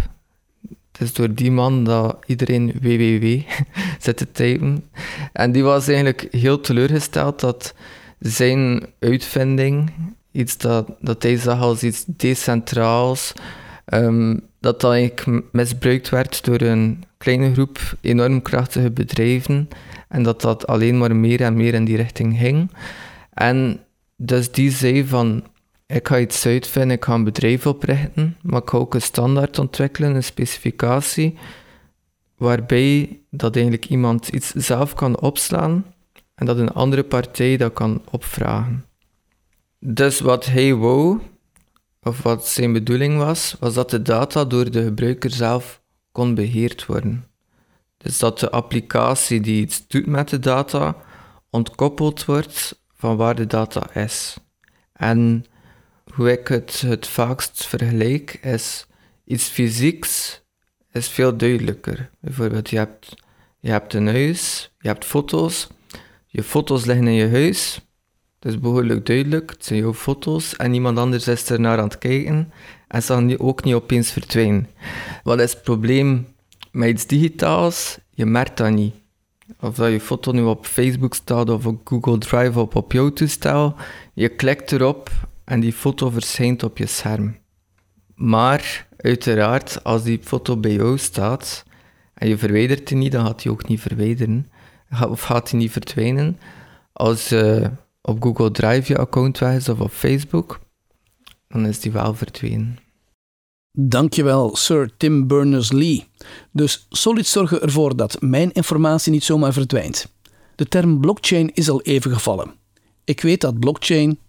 Het 0.97 1.07
is 1.07 1.13
door 1.13 1.33
die 1.33 1.51
man 1.51 1.83
dat 1.83 2.17
iedereen 2.25 2.73
www 2.81 3.39
zit 4.05 4.17
te 4.17 4.31
typen. 4.31 4.89
En 5.33 5.51
die 5.51 5.63
was 5.63 5.87
eigenlijk 5.87 6.27
heel 6.31 6.61
teleurgesteld 6.61 7.39
dat 7.39 7.73
zijn 8.19 8.85
uitvinding, 8.99 9.91
iets 10.31 10.57
dat, 10.57 10.91
dat 10.99 11.23
hij 11.23 11.37
zag 11.37 11.59
als 11.59 11.83
iets 11.83 12.03
decentraals, 12.07 13.33
ehm, 13.85 14.37
dat 14.59 14.81
dat 14.81 14.91
eigenlijk 14.91 15.41
misbruikt 15.51 16.09
werd 16.09 16.45
door 16.45 16.61
een 16.61 17.03
kleine 17.17 17.53
groep 17.53 17.97
enorm 18.01 18.41
krachtige 18.41 18.91
bedrijven 18.91 19.69
en 20.09 20.23
dat 20.23 20.41
dat 20.41 20.67
alleen 20.67 20.97
maar 20.97 21.15
meer 21.15 21.41
en 21.41 21.55
meer 21.55 21.73
in 21.73 21.85
die 21.85 21.97
richting 21.97 22.37
ging. 22.37 22.71
En 23.33 23.79
dus 24.15 24.51
die 24.51 24.71
zei 24.71 25.05
van, 25.05 25.43
ik 25.85 26.07
ga 26.07 26.19
iets 26.19 26.45
uitvinden, 26.45 26.97
ik 26.97 27.05
ga 27.05 27.13
een 27.13 27.23
bedrijf 27.23 27.67
oprichten, 27.67 28.37
maar 28.41 28.61
ik 28.61 28.69
ga 28.69 28.77
ook 28.77 28.93
een 28.93 29.01
standaard 29.01 29.59
ontwikkelen, 29.59 30.15
een 30.15 30.23
specificatie, 30.23 31.37
waarbij 32.37 33.19
dat 33.29 33.55
eigenlijk 33.55 33.85
iemand 33.85 34.27
iets 34.27 34.51
zelf 34.51 34.93
kan 34.93 35.19
opslaan 35.19 35.85
en 36.35 36.45
dat 36.45 36.57
een 36.57 36.71
andere 36.73 37.03
partij 37.03 37.57
dat 37.57 37.73
kan 37.73 38.01
opvragen. 38.11 38.85
Dus 39.79 40.19
wat 40.19 40.45
hij 40.45 40.75
wou, 40.75 41.19
of 42.01 42.21
wat 42.21 42.47
zijn 42.47 42.73
bedoeling 42.73 43.17
was, 43.17 43.55
was 43.59 43.73
dat 43.73 43.89
de 43.89 44.01
data 44.01 44.45
door 44.45 44.71
de 44.71 44.83
gebruiker 44.83 45.31
zelf 45.31 45.81
kon 46.11 46.35
beheerd 46.35 46.85
worden. 46.85 47.25
Dus 47.97 48.19
dat 48.19 48.39
de 48.39 48.51
applicatie 48.51 49.41
die 49.41 49.61
iets 49.61 49.87
doet 49.87 50.05
met 50.05 50.29
de 50.29 50.39
data 50.39 50.95
ontkoppeld 51.49 52.25
wordt 52.25 52.83
van 52.93 53.15
waar 53.15 53.35
de 53.35 53.47
data 53.47 53.93
is. 53.93 54.37
En 54.93 55.45
hoe 56.13 56.31
ik 56.31 56.47
het 56.47 56.81
het 56.81 57.07
vaakst 57.07 57.67
vergelijk 57.67 58.33
is 58.41 58.87
iets 59.25 59.47
fysieks 59.47 60.43
is 60.91 61.07
veel 61.07 61.37
duidelijker. 61.37 62.09
Bijvoorbeeld, 62.19 62.69
je 62.69 62.77
hebt, 62.77 63.13
je 63.59 63.69
hebt 63.69 63.93
een 63.93 64.07
huis, 64.07 64.71
je 64.79 64.87
hebt 64.87 65.05
foto's, 65.05 65.67
je 66.25 66.43
foto's 66.43 66.85
liggen 66.85 67.07
in 67.07 67.13
je 67.13 67.29
huis. 67.29 67.79
Dat 68.39 68.53
is 68.53 68.59
behoorlijk 68.59 69.05
duidelijk, 69.05 69.49
het 69.49 69.65
zijn 69.65 69.79
jouw 69.79 69.93
foto's 69.93 70.55
en 70.55 70.73
iemand 70.73 70.97
anders 70.97 71.27
is 71.27 71.49
er 71.49 71.59
naar 71.59 71.77
aan 71.77 71.83
het 71.83 71.97
kijken 71.97 72.51
en 72.87 73.03
zal 73.03 73.19
nu 73.19 73.39
ook 73.39 73.63
niet 73.63 73.73
opeens 73.73 74.11
verdwijnen. 74.11 74.69
Wat 75.23 75.39
is 75.39 75.51
het 75.53 75.63
probleem 75.63 76.27
met 76.71 76.89
iets 76.89 77.07
digitaals? 77.07 77.97
Je 78.09 78.25
merkt 78.25 78.57
dat 78.57 78.71
niet. 78.71 78.93
Of 79.59 79.75
dat 79.75 79.91
je 79.91 79.99
foto 79.99 80.31
nu 80.31 80.41
op 80.41 80.65
Facebook 80.65 81.13
staat 81.13 81.49
of 81.49 81.65
op 81.65 81.87
Google 81.87 82.17
Drive 82.17 82.59
of 82.59 82.75
op 82.75 82.91
jouw 82.91 83.09
toestel, 83.09 83.75
je 84.13 84.29
klikt 84.29 84.71
erop 84.71 85.09
en 85.45 85.59
die 85.59 85.73
foto 85.73 86.09
verschijnt 86.09 86.63
op 86.63 86.77
je 86.77 86.85
scherm. 86.85 87.37
Maar 88.15 88.87
uiteraard, 88.97 89.83
als 89.83 90.03
die 90.03 90.19
foto 90.21 90.57
bij 90.57 90.73
jou 90.73 90.97
staat 90.97 91.65
en 92.13 92.27
je 92.27 92.37
verwijdert 92.37 92.87
die 92.87 92.97
niet, 92.97 93.11
dan 93.11 93.25
gaat 93.25 93.41
die 93.41 93.51
ook 93.51 93.67
niet 93.67 93.81
verwijderen. 93.81 94.47
Of 95.09 95.21
gaat 95.21 95.49
die 95.49 95.59
niet 95.59 95.71
verdwijnen. 95.71 96.39
Als 96.93 97.31
eh, 97.31 97.67
op 98.01 98.23
Google 98.23 98.51
Drive 98.51 98.91
je 98.91 98.97
account 98.97 99.39
weg 99.39 99.69
of 99.69 99.79
op 99.79 99.91
Facebook, 99.91 100.59
dan 101.47 101.65
is 101.65 101.79
die 101.79 101.91
wel 101.91 102.13
verdwenen. 102.13 102.77
Dankjewel, 103.71 104.55
Sir 104.55 104.89
Tim 104.97 105.27
Berners-Lee. 105.27 106.05
Dus 106.51 106.85
Solid 106.89 107.27
zorgen 107.27 107.61
ervoor 107.61 107.95
dat 107.95 108.21
mijn 108.21 108.51
informatie 108.51 109.11
niet 109.11 109.23
zomaar 109.23 109.53
verdwijnt. 109.53 110.13
De 110.55 110.67
term 110.67 110.99
blockchain 110.99 111.53
is 111.53 111.69
al 111.69 111.81
even 111.81 112.11
gevallen. 112.11 112.53
Ik 113.03 113.21
weet 113.21 113.41
dat 113.41 113.59
blockchain, 113.59 114.19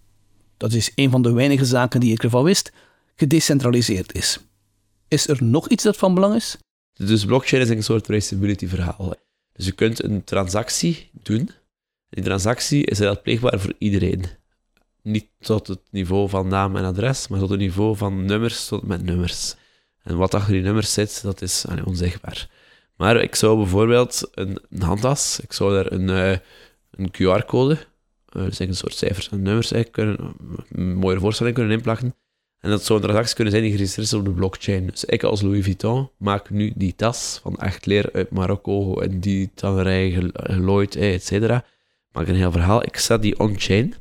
dat 0.57 0.73
is 0.73 0.93
een 0.95 1.11
van 1.11 1.23
de 1.23 1.33
weinige 1.33 1.65
zaken 1.65 2.01
die 2.01 2.13
ik 2.13 2.23
ervan 2.23 2.45
wist, 2.45 2.73
gedecentraliseerd 3.15 4.15
is. 4.15 4.39
Is 5.09 5.29
er 5.29 5.45
nog 5.45 5.69
iets 5.69 5.83
dat 5.83 5.97
van 5.97 6.15
belang 6.15 6.35
is? 6.35 6.57
Dus 6.93 7.25
blockchain 7.25 7.63
is 7.63 7.69
een 7.69 7.83
soort 7.83 8.05
traceability 8.05 8.67
verhaal. 8.67 9.15
Dus 9.53 9.67
je 9.67 9.73
kunt 9.73 10.03
een 10.03 10.25
transactie 10.25 11.11
doen. 11.23 11.51
Die 12.09 12.25
transactie 12.25 12.85
is 12.85 13.01
pleegbaar 13.23 13.61
voor 13.61 13.75
iedereen. 13.79 14.25
Niet 15.03 15.27
tot 15.39 15.67
het 15.67 15.81
niveau 15.91 16.29
van 16.29 16.49
naam 16.49 16.77
en 16.77 16.85
adres, 16.85 17.29
maar 17.29 17.39
tot 17.39 17.51
het 17.51 17.59
niveau 17.59 17.97
van 17.97 18.25
nummers 18.25 18.67
tot 18.67 18.83
met 18.83 19.03
nummers. 19.03 19.55
En 20.03 20.17
wat 20.17 20.35
achter 20.35 20.53
die 20.53 20.63
nummers 20.63 20.93
zit, 20.93 21.23
dat 21.23 21.43
is 21.43 21.65
onzichtbaar. 21.85 22.49
Maar 22.97 23.17
ik 23.17 23.35
zou 23.35 23.57
bijvoorbeeld 23.57 24.29
een, 24.35 24.59
een 24.71 24.83
handtas, 24.83 25.41
ik 25.41 25.53
zou 25.53 25.75
daar 25.75 25.93
een, 25.93 26.11
eh, 26.11 26.39
een 26.91 27.11
QR-code, 27.11 27.79
eh, 28.37 28.45
dus 28.45 28.59
een 28.59 28.75
soort 28.75 28.95
cijfers 28.95 29.29
en 29.29 29.43
nummers, 29.43 29.73
kunnen, 29.91 30.35
een 30.73 30.95
mooie 30.95 31.19
voorstelling 31.19 31.55
kunnen 31.55 31.73
inplakken. 31.73 32.15
En 32.61 32.71
dat 32.71 32.85
zou 32.85 32.99
een 32.99 33.05
transactie 33.05 33.35
kunnen 33.35 33.53
zijn 33.53 33.65
die 33.65 33.73
geregistreerd 33.73 34.09
is 34.09 34.15
op 34.15 34.25
de 34.25 34.31
blockchain. 34.31 34.87
Dus 34.87 35.05
ik 35.05 35.23
als 35.23 35.43
Louis 35.43 35.65
Vuitton 35.65 36.11
maak 36.19 36.51
nu 36.51 36.73
die 36.77 36.95
tas 36.97 37.39
van 37.43 37.57
echt 37.57 37.87
leer 37.87 38.09
uit 38.13 38.31
Marokko 38.31 39.01
en 39.01 39.21
die 39.21 39.51
tannerij 39.55 40.11
gel- 40.11 40.31
gelooid, 40.33 40.97
et 40.97 41.25
cetera. 41.25 41.65
Maak 42.13 42.27
een 42.29 42.35
heel 42.35 42.53
verhaal. 42.53 42.83
Ik 42.83 42.97
zet 42.97 43.23
die 43.23 43.39
on-chain. 43.39 43.95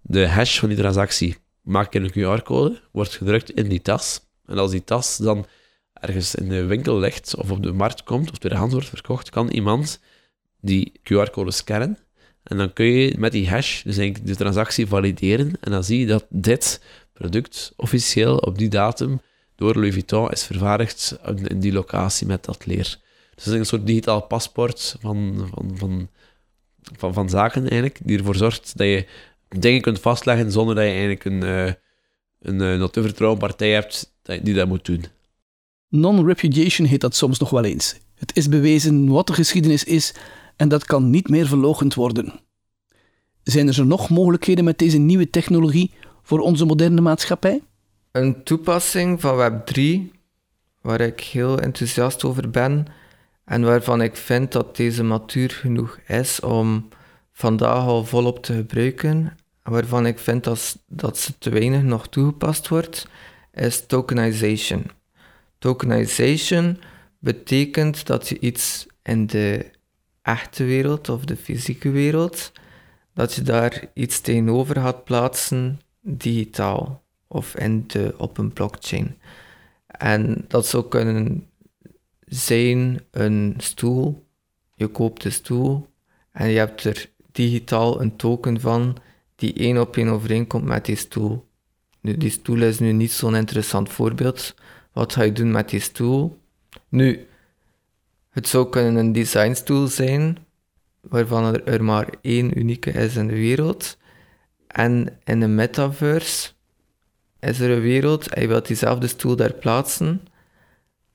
De 0.00 0.28
hash 0.28 0.58
van 0.58 0.68
die 0.68 0.78
transactie 0.78 1.36
maak 1.60 1.86
ik 1.86 1.94
in 1.94 2.02
een 2.04 2.40
QR-code, 2.40 2.80
wordt 2.92 3.14
gedrukt 3.16 3.50
in 3.50 3.68
die 3.68 3.82
tas. 3.82 4.20
En 4.46 4.58
als 4.58 4.70
die 4.70 4.84
tas 4.84 5.16
dan 5.16 5.46
ergens 5.92 6.34
in 6.34 6.48
de 6.48 6.64
winkel 6.64 6.98
ligt 6.98 7.36
of 7.36 7.50
op 7.50 7.62
de 7.62 7.72
markt 7.72 8.02
komt 8.02 8.30
of 8.30 8.38
tweedehands 8.38 8.72
wordt 8.74 8.88
verkocht, 8.88 9.30
kan 9.30 9.48
iemand 9.48 10.00
die 10.60 10.92
QR-code 11.02 11.50
scannen. 11.50 11.98
En 12.42 12.56
dan 12.56 12.72
kun 12.72 12.86
je 12.86 13.14
met 13.18 13.32
die 13.32 13.48
hash 13.48 13.82
dus 13.82 13.96
eigenlijk 13.96 14.26
de 14.26 14.36
transactie 14.36 14.86
valideren. 14.86 15.52
En 15.60 15.70
dan 15.70 15.84
zie 15.84 15.98
je 15.98 16.06
dat 16.06 16.26
dit 16.28 16.80
product 17.12 17.72
officieel 17.76 18.36
op 18.36 18.58
die 18.58 18.68
datum 18.68 19.20
door 19.56 19.74
Louis 19.74 19.92
Vuitton 19.92 20.30
is 20.30 20.44
vervaardigd 20.44 21.18
in 21.44 21.60
die 21.60 21.72
locatie 21.72 22.26
met 22.26 22.44
dat 22.44 22.66
leer. 22.66 22.98
Dus 23.34 23.44
dat 23.44 23.54
is 23.54 23.60
een 23.60 23.66
soort 23.66 23.86
digitaal 23.86 24.22
paspoort 24.22 24.96
van, 25.00 25.48
van, 25.54 25.78
van, 25.78 26.08
van, 26.96 27.14
van 27.14 27.28
zaken 27.28 27.62
eigenlijk, 27.62 27.98
die 28.02 28.18
ervoor 28.18 28.36
zorgt 28.36 28.76
dat 28.76 28.86
je 28.86 29.06
dingen 29.48 29.80
kunt 29.80 30.00
vastleggen 30.00 30.52
zonder 30.52 30.74
dat 30.74 30.84
je 30.84 30.90
eigenlijk 30.90 31.24
een, 31.24 31.42
eh, 31.42 31.72
een, 32.40 32.60
een 32.60 32.78
not 32.78 32.92
te 32.92 33.02
vertrouwen 33.02 33.40
partij 33.40 33.70
hebt 33.70 34.12
die 34.42 34.54
dat 34.54 34.68
moet 34.68 34.84
doen. 34.84 35.04
Non-repudiation 35.88 36.86
heet 36.86 37.00
dat 37.00 37.16
soms 37.16 37.38
nog 37.38 37.50
wel 37.50 37.64
eens. 37.64 37.96
Het 38.14 38.36
is 38.36 38.48
bewezen 38.48 39.08
wat 39.08 39.26
de 39.26 39.32
geschiedenis 39.32 39.84
is 39.84 40.14
en 40.56 40.68
dat 40.68 40.84
kan 40.84 41.10
niet 41.10 41.28
meer 41.28 41.46
verloochend 41.46 41.94
worden. 41.94 42.40
Zijn 43.42 43.68
er 43.68 43.86
nog 43.86 44.10
mogelijkheden 44.10 44.64
met 44.64 44.78
deze 44.78 44.98
nieuwe 44.98 45.30
technologie 45.30 45.90
voor 46.22 46.38
onze 46.38 46.64
moderne 46.64 47.00
maatschappij? 47.00 47.62
Een 48.12 48.42
toepassing 48.44 49.20
van 49.20 49.36
Web3, 49.38 49.82
waar 50.80 51.00
ik 51.00 51.20
heel 51.20 51.58
enthousiast 51.58 52.24
over 52.24 52.50
ben 52.50 52.86
en 53.44 53.62
waarvan 53.62 54.02
ik 54.02 54.16
vind 54.16 54.52
dat 54.52 54.76
deze 54.76 55.02
matuur 55.02 55.50
genoeg 55.50 55.98
is 56.06 56.40
om 56.40 56.88
vandaag 57.32 57.86
al 57.86 58.04
volop 58.04 58.42
te 58.44 58.54
gebruiken, 58.54 59.36
en 59.62 59.72
waarvan 59.72 60.06
ik 60.06 60.18
vind 60.18 60.44
dat, 60.44 60.78
dat 60.86 61.18
ze 61.18 61.38
te 61.38 61.50
weinig 61.50 61.82
nog 61.82 62.08
toegepast 62.08 62.68
wordt, 62.68 63.08
is 63.52 63.86
tokenization. 63.86 64.90
Tokenization 65.58 66.78
betekent 67.18 68.06
dat 68.06 68.28
je 68.28 68.38
iets 68.38 68.86
in 69.02 69.26
de 69.26 69.70
echte 70.22 70.64
wereld 70.64 71.08
of 71.08 71.24
de 71.24 71.36
fysieke 71.36 71.90
wereld, 71.90 72.52
dat 73.14 73.34
je 73.34 73.42
daar 73.42 73.84
iets 73.94 74.20
tegenover 74.20 74.80
gaat 74.80 75.04
plaatsen 75.04 75.80
digitaal 76.00 77.02
of 77.26 77.56
in 77.56 77.84
de, 77.86 78.14
op 78.18 78.38
een 78.38 78.52
blockchain. 78.52 79.18
En 79.86 80.44
dat 80.48 80.66
zou 80.66 80.88
kunnen 80.88 81.46
zijn 82.26 83.00
een 83.10 83.54
stoel. 83.58 84.26
Je 84.74 84.88
koopt 84.88 85.22
de 85.22 85.30
stoel 85.30 85.86
en 86.32 86.48
je 86.48 86.58
hebt 86.58 86.84
er 86.84 87.10
digitaal 87.32 88.00
een 88.00 88.16
token 88.16 88.60
van 88.60 88.96
die 89.36 89.52
één 89.52 89.80
op 89.80 89.96
één 89.96 90.08
overeenkomt 90.08 90.64
met 90.64 90.84
die 90.84 90.96
stoel. 90.96 91.46
Nu, 92.00 92.16
die 92.16 92.30
stoel 92.30 92.62
is 92.62 92.78
nu 92.78 92.92
niet 92.92 93.12
zo'n 93.12 93.34
interessant 93.34 93.88
voorbeeld. 93.88 94.54
Wat 94.92 95.12
ga 95.12 95.22
je 95.22 95.32
doen 95.32 95.50
met 95.50 95.68
die 95.68 95.80
stoel? 95.80 96.38
Nu, 96.88 97.26
het 98.32 98.48
zou 98.48 98.68
kunnen 98.68 98.96
een 98.96 99.12
designstoel 99.12 99.86
zijn, 99.86 100.38
waarvan 101.00 101.44
er, 101.44 101.64
er 101.64 101.84
maar 101.84 102.08
één 102.20 102.58
unieke 102.58 102.90
is 102.90 103.16
in 103.16 103.26
de 103.26 103.34
wereld. 103.34 103.96
En 104.66 105.18
in 105.24 105.42
een 105.42 105.54
metaverse 105.54 106.50
is 107.40 107.60
er 107.60 107.70
een 107.70 107.80
wereld 107.80 108.28
en 108.28 108.42
je 108.42 108.48
wilt 108.48 108.66
diezelfde 108.66 109.06
stoel 109.06 109.36
daar 109.36 109.52
plaatsen. 109.52 110.22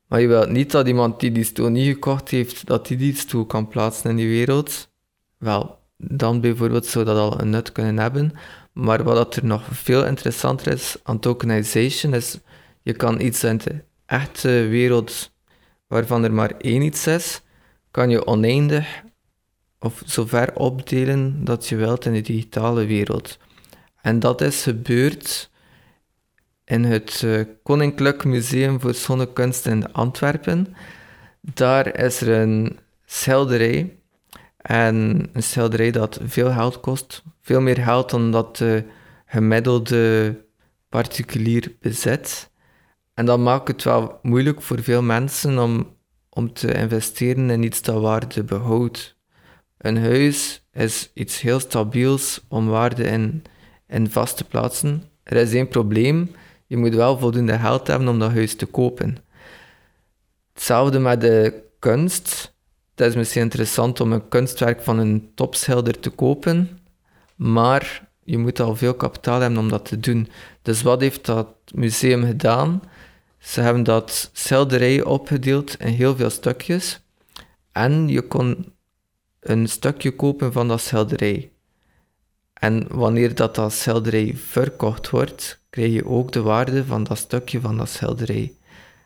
Maar 0.07 0.21
je 0.21 0.27
wilt 0.27 0.49
niet 0.49 0.71
dat 0.71 0.87
iemand 0.87 1.19
die 1.19 1.31
die 1.31 1.43
stoel 1.43 1.69
niet 1.69 1.93
gekocht 1.93 2.29
heeft, 2.29 2.65
dat 2.65 2.87
die 2.87 2.97
die 2.97 3.15
stoel 3.15 3.45
kan 3.45 3.67
plaatsen 3.67 4.09
in 4.09 4.15
die 4.15 4.27
wereld. 4.27 4.89
Wel, 5.37 5.79
dan 5.97 6.41
bijvoorbeeld 6.41 6.85
zou 6.85 7.05
dat 7.05 7.17
al 7.17 7.41
een 7.41 7.49
nut 7.49 7.71
kunnen 7.71 7.97
hebben. 7.97 8.31
Maar 8.73 9.03
wat 9.03 9.35
er 9.35 9.45
nog 9.45 9.63
veel 9.71 10.05
interessanter 10.05 10.71
is 10.71 10.97
aan 11.03 11.19
tokenization, 11.19 12.13
is 12.13 12.39
je 12.81 12.93
kan 12.93 13.21
iets 13.21 13.43
in 13.43 13.57
de 13.57 13.83
echte 14.05 14.49
wereld, 14.49 15.31
waarvan 15.87 16.23
er 16.23 16.33
maar 16.33 16.53
één 16.57 16.81
iets 16.81 17.07
is, 17.07 17.41
kan 17.91 18.09
je 18.09 18.25
oneindig 18.25 19.03
of 19.79 20.01
zover 20.05 20.55
opdelen 20.55 21.43
dat 21.43 21.67
je 21.67 21.75
wilt 21.75 22.05
in 22.05 22.13
de 22.13 22.21
digitale 22.21 22.85
wereld. 22.85 23.37
En 24.01 24.19
dat 24.19 24.41
is 24.41 24.63
gebeurd 24.63 25.49
in 26.65 26.83
het 26.83 27.21
uh, 27.25 27.41
Koninklijk 27.63 28.23
Museum 28.23 28.79
voor 28.79 28.93
Zonnekunst 28.93 29.65
in 29.65 29.93
Antwerpen. 29.93 30.75
Daar 31.41 31.99
is 31.99 32.21
er 32.21 32.39
een 32.39 32.79
schilderij. 33.05 33.99
En 34.57 35.29
een 35.33 35.43
schilderij 35.43 35.91
dat 35.91 36.19
veel 36.23 36.51
geld 36.51 36.79
kost. 36.79 37.23
Veel 37.41 37.61
meer 37.61 37.77
geld 37.77 38.09
dan 38.09 38.31
dat 38.31 38.57
de 38.57 38.83
gemiddelde 39.25 40.35
particulier 40.89 41.75
bezit. 41.79 42.49
En 43.17 43.25
dat 43.25 43.39
maakt 43.39 43.67
het 43.67 43.83
wel 43.83 44.19
moeilijk 44.21 44.61
voor 44.61 44.83
veel 44.83 45.01
mensen 45.01 45.59
om, 45.59 45.95
om 46.29 46.53
te 46.53 46.73
investeren 46.73 47.49
in 47.49 47.63
iets 47.63 47.81
dat 47.81 48.01
waarde 48.01 48.43
behoudt. 48.43 49.17
Een 49.77 49.97
huis 49.97 50.67
is 50.71 51.11
iets 51.13 51.41
heel 51.41 51.59
stabiels 51.59 52.45
om 52.47 52.67
waarde 52.67 53.03
in, 53.03 53.43
in 53.87 54.09
vast 54.09 54.37
te 54.37 54.43
plaatsen. 54.43 55.03
Er 55.23 55.35
is 55.35 55.53
één 55.53 55.67
probleem 55.67 56.31
je 56.67 56.77
moet 56.77 56.95
wel 56.95 57.17
voldoende 57.17 57.57
geld 57.59 57.87
hebben 57.87 58.07
om 58.07 58.19
dat 58.19 58.31
huis 58.31 58.55
te 58.55 58.65
kopen. 58.65 59.17
Hetzelfde 60.53 60.99
met 60.99 61.21
de 61.21 61.63
kunst. 61.79 62.55
Het 62.95 63.07
is 63.07 63.15
misschien 63.15 63.41
interessant 63.41 63.99
om 63.99 64.11
een 64.11 64.27
kunstwerk 64.27 64.81
van 64.81 64.99
een 64.99 65.31
topschilder 65.35 65.99
te 65.99 66.09
kopen, 66.09 66.79
maar 67.35 68.07
je 68.23 68.37
moet 68.37 68.59
al 68.59 68.75
veel 68.75 68.93
kapitaal 68.93 69.39
hebben 69.39 69.59
om 69.59 69.69
dat 69.69 69.85
te 69.85 69.99
doen. 69.99 70.27
Dus 70.61 70.81
wat 70.81 71.01
heeft 71.01 71.25
dat 71.25 71.47
museum 71.73 72.25
gedaan? 72.25 72.81
Ze 73.39 73.61
hebben 73.61 73.83
dat 73.83 74.29
schilderij 74.33 75.03
opgedeeld 75.03 75.79
in 75.79 75.87
heel 75.87 76.15
veel 76.15 76.29
stukjes 76.29 77.01
en 77.71 78.07
je 78.07 78.21
kon 78.21 78.73
een 79.39 79.67
stukje 79.67 80.11
kopen 80.11 80.51
van 80.51 80.67
dat 80.67 80.81
schilderij. 80.81 81.51
En 82.53 82.87
wanneer 82.87 83.35
dat, 83.35 83.55
dat 83.55 83.73
schilderij 83.73 84.33
verkocht 84.35 85.09
wordt, 85.09 85.59
krijg 85.69 85.93
je 85.93 86.05
ook 86.05 86.31
de 86.31 86.41
waarde 86.41 86.85
van 86.85 87.03
dat 87.03 87.17
stukje 87.17 87.59
van 87.59 87.77
dat 87.77 87.89
schilderij. 87.89 88.53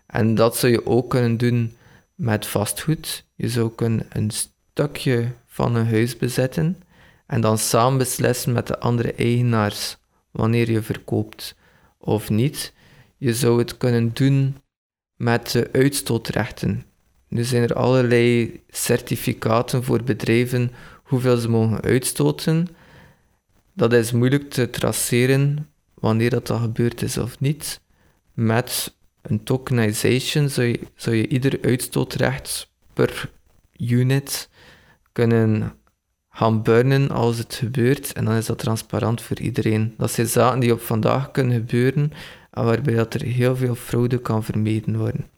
En 0.05 0.35
dat 0.35 0.57
zou 0.57 0.71
je 0.71 0.85
ook 0.85 1.09
kunnen 1.09 1.37
doen 1.37 1.75
met 2.15 2.45
vastgoed. 2.45 3.25
Je 3.35 3.49
zou 3.49 3.71
kunnen 3.75 4.05
een 4.09 4.31
stukje 4.31 5.31
van 5.45 5.75
een 5.75 5.87
huis 5.87 6.17
bezetten 6.17 6.83
en 7.27 7.41
dan 7.41 7.57
samen 7.57 7.97
beslissen 7.97 8.53
met 8.53 8.67
de 8.67 8.79
andere 8.79 9.13
eigenaars 9.13 9.97
wanneer 10.31 10.71
je 10.71 10.81
verkoopt 10.81 11.55
of 11.97 12.29
niet. 12.29 12.73
Je 13.23 13.33
zou 13.33 13.59
het 13.59 13.77
kunnen 13.77 14.13
doen 14.13 14.55
met 15.15 15.51
de 15.51 15.69
uitstootrechten. 15.71 16.83
Nu 17.27 17.43
zijn 17.43 17.63
er 17.63 17.73
allerlei 17.73 18.59
certificaten 18.69 19.83
voor 19.83 20.03
bedrijven 20.03 20.71
hoeveel 21.03 21.37
ze 21.37 21.49
mogen 21.49 21.81
uitstoten. 21.81 22.67
Dat 23.73 23.93
is 23.93 24.11
moeilijk 24.11 24.49
te 24.49 24.69
traceren 24.69 25.69
wanneer 25.93 26.29
dat, 26.29 26.47
dat 26.47 26.59
gebeurd 26.59 27.01
is 27.01 27.17
of 27.17 27.39
niet. 27.39 27.81
Met 28.33 28.95
een 29.21 29.43
tokenization 29.43 30.49
zou 30.49 30.67
je, 30.67 30.79
zou 30.95 31.15
je 31.15 31.27
ieder 31.27 31.59
uitstootrecht 31.61 32.71
per 32.93 33.31
unit 33.77 34.49
kunnen 35.11 35.73
gaan 36.29 36.63
burnen 36.63 37.09
als 37.09 37.37
het 37.37 37.53
gebeurt. 37.53 38.13
En 38.13 38.25
dan 38.25 38.35
is 38.35 38.45
dat 38.45 38.59
transparant 38.59 39.21
voor 39.21 39.39
iedereen. 39.39 39.93
Dat 39.97 40.11
zijn 40.11 40.27
zaken 40.27 40.59
die 40.59 40.73
op 40.73 40.81
vandaag 40.81 41.31
kunnen 41.31 41.55
gebeuren 41.55 42.13
waarbij 42.51 42.95
dat 42.95 43.13
er 43.13 43.21
heel 43.21 43.55
veel 43.55 43.75
fraude 43.75 44.17
kan 44.17 44.43
vermeden 44.43 44.97
worden. 44.97 45.29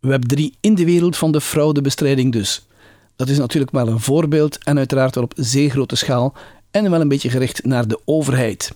Web 0.00 0.22
3 0.22 0.54
in 0.60 0.74
de 0.74 0.84
wereld 0.84 1.16
van 1.16 1.32
de 1.32 1.40
fraudebestrijding 1.40 2.32
dus. 2.32 2.66
Dat 3.16 3.28
is 3.28 3.38
natuurlijk 3.38 3.72
wel 3.72 3.88
een 3.88 4.00
voorbeeld 4.00 4.64
en 4.64 4.78
uiteraard 4.78 5.14
wel 5.14 5.24
op 5.24 5.32
zeer 5.36 5.70
grote 5.70 5.96
schaal 5.96 6.34
en 6.70 6.90
wel 6.90 7.00
een 7.00 7.08
beetje 7.08 7.30
gericht 7.30 7.64
naar 7.64 7.88
de 7.88 8.00
overheid. 8.04 8.74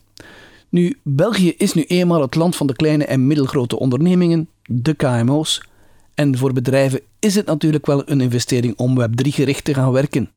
Nu, 0.68 0.99
België 1.03 1.55
is 1.57 1.75
nu 1.75 1.85
eenmaal 1.85 2.20
het 2.20 2.35
land 2.35 2.57
van 2.57 2.66
de 2.66 2.77
kleine 2.77 3.05
en 3.05 3.27
middelgrote 3.27 3.79
ondernemingen, 3.79 4.49
de 4.62 4.94
KMO's. 4.94 5.62
En 6.14 6.38
voor 6.38 6.53
bedrijven 6.53 7.01
is 7.18 7.35
het 7.35 7.47
natuurlijk 7.47 7.87
wel 7.87 8.11
een 8.11 8.20
investering 8.20 8.77
om 8.77 9.01
Web3 9.01 9.29
gericht 9.29 9.64
te 9.64 9.75
gaan 9.75 9.92
werken. 9.92 10.31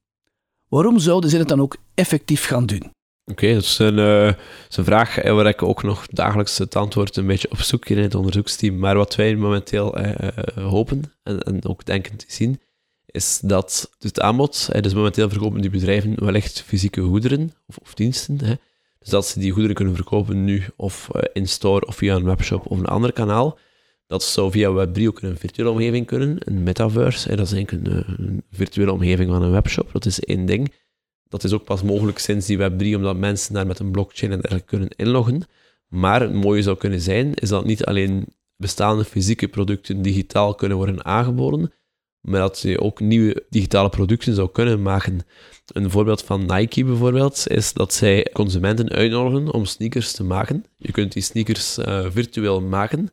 Waarom 0.67 0.99
zouden 0.99 1.29
ze 1.29 1.37
het 1.37 1.47
dan 1.47 1.61
ook 1.61 1.77
effectief 1.93 2.45
gaan 2.45 2.65
doen? 2.65 2.91
Oké, 3.31 3.53
dat 3.53 3.63
is 3.63 3.79
een, 3.79 3.97
een 3.97 4.35
vraag 4.69 5.17
eh, 5.17 5.33
waar 5.33 5.45
ik 5.45 5.63
ook 5.63 5.83
nog 5.83 6.07
dagelijks 6.07 6.57
het 6.57 6.75
antwoord 6.75 7.15
een 7.15 7.27
beetje 7.27 7.51
op 7.51 7.59
zoek 7.59 7.89
in 7.89 7.97
het 7.97 8.15
onderzoeksteam. 8.15 8.77
Maar 8.77 8.97
wat 8.97 9.15
wij 9.15 9.35
momenteel 9.35 9.99
uh, 9.99 10.17
hopen 10.55 11.01
en, 11.23 11.39
en, 11.39 11.65
ook 11.65 11.85
denken 11.85 12.17
te 12.17 12.25
zien, 12.27 12.61
is 13.05 13.39
dat 13.43 13.91
het 13.99 14.19
aanbod, 14.19 14.69
dus 14.81 14.93
momenteel 14.93 15.29
verkopen 15.29 15.61
die 15.61 15.69
bedrijven 15.69 16.25
wellicht 16.25 16.61
fysieke 16.61 17.01
goederen 17.01 17.53
of, 17.65 17.77
of 17.77 17.93
diensten, 17.93 18.37
dus 18.99 19.09
dat 19.09 19.27
ze 19.27 19.39
die 19.39 19.51
goederen 19.51 19.75
kunnen 19.75 19.95
verkopen 19.95 20.43
nu 20.43 20.63
of 20.75 21.09
in 21.33 21.47
store 21.47 21.85
of 21.85 21.95
via 21.95 22.15
een 22.15 22.23
webshop 22.23 22.65
of 22.65 22.79
een 22.79 22.85
ander 22.85 23.13
kanaal. 23.13 23.57
Dat 24.07 24.23
zou 24.23 24.51
via 24.51 24.87
Web3 24.87 25.03
ook 25.03 25.21
een 25.21 25.37
virtuele 25.37 25.71
omgeving 25.71 26.05
kunnen, 26.05 26.37
een 26.39 26.63
metaverse. 26.63 27.29
Hè, 27.29 27.35
dat 27.35 27.45
is 27.45 27.53
eigenlijk 27.53 27.87
een, 27.87 28.43
virtuele 28.51 28.91
omgeving 28.91 29.29
van 29.29 29.41
een 29.41 29.51
webshop. 29.51 29.89
Dat 29.91 30.05
is 30.05 30.19
één 30.19 30.45
ding. 30.45 30.73
Dat 31.29 31.43
is 31.43 31.53
ook 31.53 31.63
pas 31.63 31.83
mogelijk 31.83 32.19
sinds 32.19 32.45
die 32.45 32.57
Web3, 32.57 32.95
omdat 32.95 33.17
mensen 33.17 33.53
daar 33.53 33.67
met 33.67 33.79
een 33.79 33.91
blockchain 33.91 34.31
en 34.31 34.39
dergelijke 34.39 34.69
kunnen 34.69 34.89
inloggen. 34.95 35.41
Maar 35.87 36.21
het 36.21 36.33
mooie 36.33 36.61
zou 36.61 36.77
kunnen 36.77 37.01
zijn, 37.01 37.33
is 37.33 37.49
dat 37.49 37.65
niet 37.65 37.85
alleen 37.85 38.25
bestaande 38.57 39.05
fysieke 39.05 39.47
producten 39.47 40.01
digitaal 40.01 40.55
kunnen 40.55 40.77
worden 40.77 41.05
aangeboden, 41.05 41.73
maar 42.21 42.39
dat 42.39 42.59
je 42.59 42.81
ook 42.81 42.99
nieuwe 42.99 43.45
digitale 43.49 43.89
producten 43.89 44.35
zou 44.35 44.51
kunnen 44.51 44.81
maken. 44.81 45.19
Een 45.65 45.89
voorbeeld 45.89 46.23
van 46.23 46.45
Nike 46.45 46.85
bijvoorbeeld 46.85 47.47
is 47.47 47.73
dat 47.73 47.93
zij 47.93 48.29
consumenten 48.33 48.89
uitnodigen 48.89 49.53
om 49.53 49.65
sneakers 49.65 50.11
te 50.11 50.23
maken. 50.23 50.65
Je 50.75 50.91
kunt 50.91 51.11
die 51.11 51.23
sneakers 51.23 51.77
uh, 51.77 52.05
virtueel 52.09 52.61
maken 52.61 53.09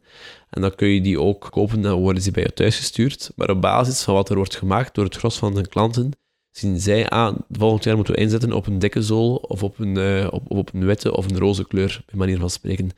en 0.50 0.60
dan 0.60 0.74
kun 0.74 0.88
je 0.88 1.00
die 1.00 1.20
ook 1.20 1.48
kopen 1.50 1.84
en 1.84 1.92
worden 1.92 2.22
ze 2.22 2.30
bij 2.30 2.42
je 2.42 2.52
thuis 2.52 2.76
gestuurd. 2.76 3.32
Maar 3.36 3.50
op 3.50 3.60
basis 3.60 4.02
van 4.02 4.14
wat 4.14 4.28
er 4.28 4.36
wordt 4.36 4.56
gemaakt 4.56 4.94
door 4.94 5.04
het 5.04 5.16
gros 5.16 5.38
van 5.38 5.54
de 5.54 5.68
klanten, 5.68 6.10
zien 6.56 6.80
zij 6.80 7.10
aan, 7.10 7.34
ah, 7.34 7.40
volgend 7.50 7.84
jaar 7.84 7.96
moeten 7.96 8.14
we 8.14 8.20
inzetten 8.20 8.52
op 8.52 8.66
een 8.66 8.78
dikke 8.78 9.02
zool 9.02 9.34
of 9.34 9.62
op 9.62 9.78
een, 9.78 9.98
uh, 9.98 10.26
op, 10.30 10.50
op 10.50 10.74
een 10.74 10.86
witte 10.86 11.16
of 11.16 11.30
een 11.30 11.38
roze 11.38 11.66
kleur, 11.66 12.02
bij 12.06 12.18
manier 12.18 12.38
van 12.38 12.50
spreken. 12.50 12.90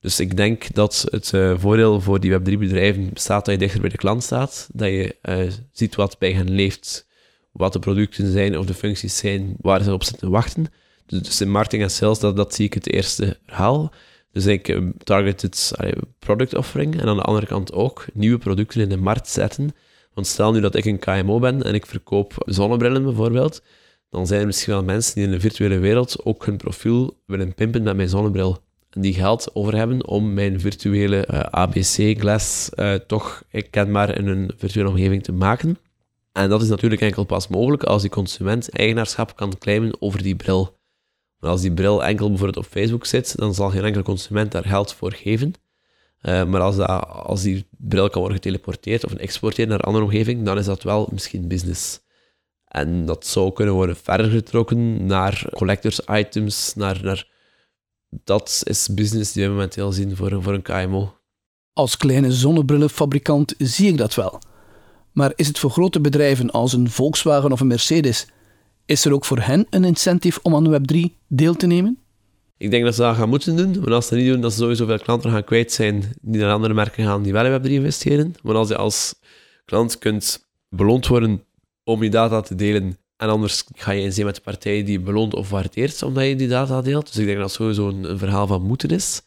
Dus 0.00 0.20
ik 0.20 0.36
denk 0.36 0.74
dat 0.74 1.06
het 1.10 1.32
uh, 1.34 1.58
voordeel 1.58 2.00
voor 2.00 2.20
die 2.20 2.38
Web3-bedrijven 2.38 3.12
bestaat 3.12 3.44
dat 3.44 3.54
je 3.54 3.60
dichter 3.60 3.80
bij 3.80 3.90
de 3.90 3.96
klant 3.96 4.22
staat, 4.22 4.68
dat 4.72 4.88
je 4.88 5.16
uh, 5.22 5.50
ziet 5.72 5.94
wat 5.94 6.18
bij 6.18 6.32
hen 6.32 6.50
leeft, 6.50 7.06
wat 7.52 7.72
de 7.72 7.78
producten 7.78 8.32
zijn 8.32 8.58
of 8.58 8.66
de 8.66 8.74
functies 8.74 9.16
zijn 9.16 9.54
waar 9.60 9.82
ze 9.82 9.92
op 9.92 10.04
zitten 10.04 10.30
wachten. 10.30 10.66
Dus, 11.06 11.22
dus 11.22 11.40
in 11.40 11.50
marketing 11.50 11.82
en 11.82 11.90
sales, 11.90 12.18
dat, 12.18 12.36
dat 12.36 12.54
zie 12.54 12.64
ik 12.64 12.74
het 12.74 12.92
eerste 12.92 13.38
verhaal. 13.46 13.92
Dus 14.32 14.46
ik 14.46 14.80
targeted 15.04 15.72
product 16.18 16.54
offering 16.54 17.00
en 17.00 17.08
aan 17.08 17.16
de 17.16 17.22
andere 17.22 17.46
kant 17.46 17.72
ook 17.72 18.06
nieuwe 18.12 18.38
producten 18.38 18.80
in 18.80 18.88
de 18.88 18.96
markt 18.96 19.28
zetten. 19.28 19.74
Want 20.14 20.26
stel 20.26 20.52
nu 20.52 20.60
dat 20.60 20.74
ik 20.74 20.84
een 20.84 20.98
KMO 20.98 21.38
ben 21.38 21.62
en 21.62 21.74
ik 21.74 21.86
verkoop 21.86 22.34
zonnebrillen 22.46 23.02
bijvoorbeeld, 23.02 23.62
dan 24.10 24.26
zijn 24.26 24.40
er 24.40 24.46
misschien 24.46 24.72
wel 24.72 24.82
mensen 24.82 25.14
die 25.14 25.24
in 25.24 25.30
de 25.30 25.40
virtuele 25.40 25.78
wereld 25.78 26.24
ook 26.24 26.46
hun 26.46 26.56
profiel 26.56 27.16
willen 27.26 27.54
pimpen 27.54 27.82
met 27.82 27.96
mijn 27.96 28.08
zonnebril 28.08 28.62
die 28.90 29.14
geld 29.14 29.54
over 29.54 29.76
hebben 29.76 30.06
om 30.06 30.34
mijn 30.34 30.60
virtuele 30.60 31.26
eh, 31.26 31.40
ABC-glas 31.40 32.70
uh, 32.74 32.94
eh, 32.94 33.00
toch 33.06 33.42
kenbaar 33.70 34.18
in 34.18 34.26
een 34.26 34.52
virtuele 34.56 34.88
omgeving 34.88 35.22
te 35.22 35.32
maken. 35.32 35.78
En 36.32 36.48
dat 36.48 36.62
is 36.62 36.68
natuurlijk 36.68 37.00
enkel 37.00 37.24
pas 37.24 37.48
mogelijk 37.48 37.82
als 37.82 38.02
die 38.02 38.10
consument 38.10 38.70
eigenaarschap 38.70 39.36
kan 39.36 39.58
claimen 39.58 39.96
over 40.00 40.22
die 40.22 40.36
bril. 40.36 40.78
Maar 41.38 41.50
als 41.50 41.60
die 41.60 41.72
bril 41.72 42.04
enkel 42.04 42.28
bijvoorbeeld 42.28 42.64
op 42.66 42.72
Facebook 42.72 43.06
zit, 43.06 43.36
dan 43.36 43.54
zal 43.54 43.70
geen 43.70 43.84
enkele 43.84 44.04
consument 44.04 44.52
daar 44.52 44.64
geld 44.64 44.92
voor 44.92 45.12
geven. 45.12 45.54
Eh, 46.22 46.44
maar 46.44 46.60
als, 46.60 46.78
als 46.78 47.42
die 47.42 47.66
bril 47.70 48.08
kan 48.10 48.20
worden 48.20 48.38
geteleporteerd 48.38 49.04
of 49.04 49.12
geëxporteerd 49.12 49.68
naar 49.68 49.78
een 49.78 49.84
andere 49.84 50.04
omgeving, 50.04 50.44
dan 50.44 50.58
is 50.58 50.64
dat 50.64 50.82
wel 50.82 51.08
misschien 51.12 51.48
business. 51.48 52.00
En 52.68 53.06
dat 53.06 53.26
zou 53.26 53.52
kunnen 53.52 53.74
worden 53.74 53.96
verder 53.96 54.30
getrokken 54.30 55.06
naar 55.06 55.44
collectors 55.50 56.00
items, 56.10 56.74
naar, 56.74 57.00
naar... 57.02 57.30
Dat 58.24 58.62
is 58.64 58.94
business 58.94 59.32
die 59.32 59.44
we 59.44 59.50
momenteel 59.50 59.92
zien 59.92 60.16
voor, 60.16 60.42
voor 60.42 60.54
een 60.54 60.62
KMO. 60.62 61.14
Als 61.72 61.96
kleine 61.96 62.32
zonnebrillenfabrikant 62.32 63.54
zie 63.58 63.88
ik 63.88 63.96
dat 63.96 64.14
wel. 64.14 64.40
Maar 65.12 65.32
is 65.36 65.46
het 65.46 65.58
voor 65.58 65.70
grote 65.70 66.00
bedrijven 66.00 66.50
als 66.50 66.72
een 66.72 66.90
Volkswagen 66.90 67.52
of 67.52 67.60
een 67.60 67.66
Mercedes, 67.66 68.26
is 68.84 69.04
er 69.04 69.12
ook 69.12 69.24
voor 69.24 69.38
hen 69.38 69.66
een 69.70 69.84
incentive 69.84 70.40
om 70.42 70.54
aan 70.54 70.80
Web3 70.80 70.98
deel 71.28 71.54
te 71.54 71.66
nemen? 71.66 72.01
Ik 72.62 72.70
denk 72.70 72.84
dat 72.84 72.94
ze 72.94 73.00
dat 73.00 73.16
gaan 73.16 73.28
moeten 73.28 73.56
doen, 73.56 73.80
maar 73.80 73.92
als 73.92 74.06
ze 74.06 74.14
dat 74.14 74.22
niet 74.22 74.32
doen, 74.32 74.40
dat 74.40 74.52
ze 74.52 74.58
sowieso 74.58 74.86
veel 74.86 74.98
klanten 74.98 75.30
gaan 75.30 75.44
kwijt 75.44 75.72
zijn 75.72 76.12
die 76.20 76.40
naar 76.40 76.52
andere 76.52 76.74
merken 76.74 77.04
gaan 77.04 77.22
die 77.22 77.32
wel 77.32 77.46
in 77.46 77.60
Web3 77.60 77.70
investeren. 77.70 78.34
Maar 78.42 78.54
als 78.54 78.68
je 78.68 78.76
als 78.76 79.14
klant 79.64 79.98
kunt 79.98 80.46
beloond 80.68 81.06
worden 81.06 81.44
om 81.84 82.02
je 82.02 82.10
data 82.10 82.40
te 82.40 82.54
delen 82.54 82.98
en 83.16 83.28
anders 83.28 83.64
ga 83.74 83.90
je 83.90 84.02
in 84.02 84.12
zee 84.12 84.24
met 84.24 84.34
de 84.34 84.40
partij 84.40 84.84
die 84.84 85.00
beloont 85.00 85.34
of 85.34 85.50
waardeert 85.50 86.02
omdat 86.02 86.24
je 86.24 86.36
die 86.36 86.48
data 86.48 86.82
deelt. 86.82 87.06
Dus 87.06 87.16
ik 87.16 87.26
denk 87.26 87.38
dat 87.38 87.46
het 87.46 87.56
sowieso 87.56 87.88
een, 87.88 88.18
verhaal 88.18 88.46
van 88.46 88.62
moeten 88.62 88.88
is. 88.88 89.22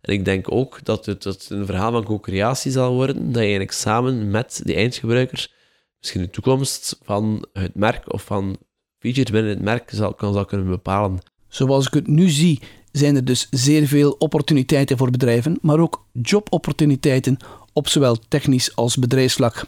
En 0.00 0.12
ik 0.12 0.24
denk 0.24 0.52
ook 0.52 0.84
dat 0.84 1.06
het, 1.06 1.24
het 1.24 1.46
een 1.50 1.66
verhaal 1.66 1.92
van 1.92 2.04
co-creatie 2.04 2.70
zal 2.70 2.94
worden, 2.94 3.24
dat 3.24 3.34
je 3.34 3.40
eigenlijk 3.40 3.72
samen 3.72 4.30
met 4.30 4.60
de 4.64 4.74
eindgebruiker 4.74 5.50
misschien 5.98 6.22
de 6.22 6.30
toekomst 6.30 6.98
van 7.02 7.46
het 7.52 7.74
merk 7.74 8.12
of 8.12 8.24
van 8.24 8.56
features 8.98 9.30
binnen 9.30 9.50
het 9.50 9.62
merk 9.62 9.90
zal, 9.92 10.14
kan, 10.14 10.32
zal 10.32 10.44
kunnen 10.44 10.68
bepalen. 10.68 11.20
Zoals 11.56 11.86
ik 11.86 11.94
het 11.94 12.06
nu 12.06 12.28
zie, 12.28 12.60
zijn 12.92 13.16
er 13.16 13.24
dus 13.24 13.48
zeer 13.50 13.86
veel 13.86 14.10
opportuniteiten 14.18 14.96
voor 14.96 15.10
bedrijven, 15.10 15.58
maar 15.60 15.78
ook 15.78 16.04
jobopportuniteiten 16.12 17.36
op 17.72 17.88
zowel 17.88 18.18
technisch 18.28 18.76
als 18.76 18.96
bedrijfsvlak. 18.96 19.64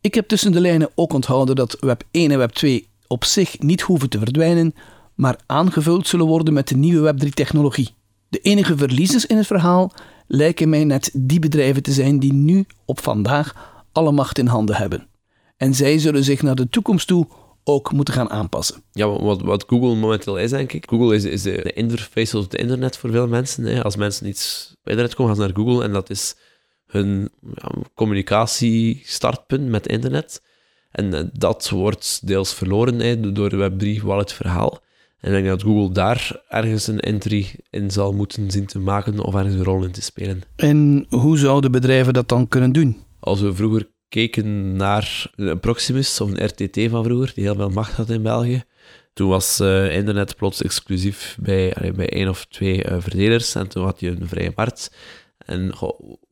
Ik 0.00 0.14
heb 0.14 0.28
tussen 0.28 0.52
de 0.52 0.60
lijnen 0.60 0.90
ook 0.94 1.12
onthouden 1.12 1.56
dat 1.56 1.76
Web 1.80 2.02
1 2.10 2.30
en 2.30 2.38
Web 2.38 2.52
2 2.52 2.88
op 3.06 3.24
zich 3.24 3.58
niet 3.58 3.80
hoeven 3.80 4.08
te 4.08 4.18
verdwijnen, 4.18 4.74
maar 5.14 5.40
aangevuld 5.46 6.06
zullen 6.06 6.26
worden 6.26 6.54
met 6.54 6.68
de 6.68 6.76
nieuwe 6.76 7.14
Web3-technologie. 7.14 7.88
De 8.28 8.38
enige 8.38 8.76
verliezers 8.76 9.26
in 9.26 9.36
het 9.36 9.46
verhaal 9.46 9.92
lijken 10.26 10.68
mij 10.68 10.84
net 10.84 11.10
die 11.12 11.38
bedrijven 11.38 11.82
te 11.82 11.92
zijn 11.92 12.18
die 12.18 12.32
nu 12.32 12.64
op 12.84 13.00
vandaag 13.00 13.76
alle 13.92 14.12
macht 14.12 14.38
in 14.38 14.46
handen 14.46 14.76
hebben. 14.76 15.06
En 15.56 15.74
zij 15.74 15.98
zullen 15.98 16.24
zich 16.24 16.42
naar 16.42 16.54
de 16.54 16.68
toekomst 16.68 17.06
toe 17.06 17.26
ook 17.68 17.92
moeten 17.92 18.14
gaan 18.14 18.30
aanpassen. 18.30 18.82
Ja, 18.92 19.08
wat, 19.08 19.40
wat 19.40 19.64
Google 19.66 19.94
momenteel 19.94 20.38
is, 20.38 20.50
denk 20.50 20.72
ik. 20.72 20.88
Google 20.88 21.14
is, 21.14 21.24
is 21.24 21.42
de, 21.42 21.60
de 21.62 21.72
interface 21.72 22.36
op 22.36 22.42
het 22.42 22.54
internet 22.54 22.96
voor 22.96 23.10
veel 23.10 23.28
mensen. 23.28 23.64
Hè. 23.64 23.82
Als 23.82 23.96
mensen 23.96 24.26
iets 24.26 24.74
op 24.80 24.88
internet 24.88 25.14
komen, 25.14 25.34
gaan 25.34 25.42
ze 25.42 25.52
naar 25.52 25.64
Google 25.64 25.84
en 25.84 25.92
dat 25.92 26.10
is 26.10 26.36
hun 26.86 27.30
ja, 27.54 27.70
communicatiestartpunt 27.94 29.68
met 29.68 29.86
internet. 29.86 30.42
En 30.90 31.14
eh, 31.14 31.24
dat 31.32 31.68
wordt 31.68 32.26
deels 32.26 32.54
verloren 32.54 33.00
hè, 33.00 33.32
door 33.32 33.48
de 33.48 33.70
Web3 33.70 34.02
wallet 34.02 34.32
verhaal. 34.32 34.78
En 35.20 35.28
ik 35.28 35.34
denk 35.34 35.46
dat 35.46 35.62
Google 35.62 35.92
daar 35.94 36.42
ergens 36.48 36.86
een 36.86 37.00
entry 37.00 37.60
in 37.70 37.90
zal 37.90 38.12
moeten 38.12 38.50
zien 38.50 38.66
te 38.66 38.78
maken 38.78 39.20
of 39.20 39.34
ergens 39.34 39.54
een 39.54 39.64
rol 39.64 39.84
in 39.84 39.92
te 39.92 40.02
spelen. 40.02 40.42
En 40.56 41.06
hoe 41.08 41.38
zouden 41.38 41.72
bedrijven 41.72 42.12
dat 42.12 42.28
dan 42.28 42.48
kunnen 42.48 42.72
doen? 42.72 42.96
Als 43.20 43.40
we 43.40 43.54
vroeger 43.54 43.88
keken 44.08 44.76
naar 44.76 45.30
een 45.36 45.60
Proximus 45.60 46.20
of 46.20 46.30
een 46.30 46.44
RTT 46.44 46.90
van 46.90 47.04
vroeger, 47.04 47.32
die 47.34 47.44
heel 47.44 47.54
veel 47.54 47.70
macht 47.70 47.92
had 47.92 48.10
in 48.10 48.22
België, 48.22 48.64
toen 49.12 49.28
was 49.28 49.60
uh, 49.60 49.96
internet 49.96 50.36
plots 50.36 50.62
exclusief 50.62 51.36
bij, 51.40 51.74
allee, 51.74 51.92
bij 51.92 52.08
één 52.08 52.28
of 52.28 52.44
twee 52.44 52.84
uh, 52.84 52.96
verdelers 52.98 53.54
en 53.54 53.68
toen 53.68 53.84
had 53.84 54.00
je 54.00 54.10
een 54.10 54.28
vrije 54.28 54.52
markt. 54.54 54.94
En 55.38 55.74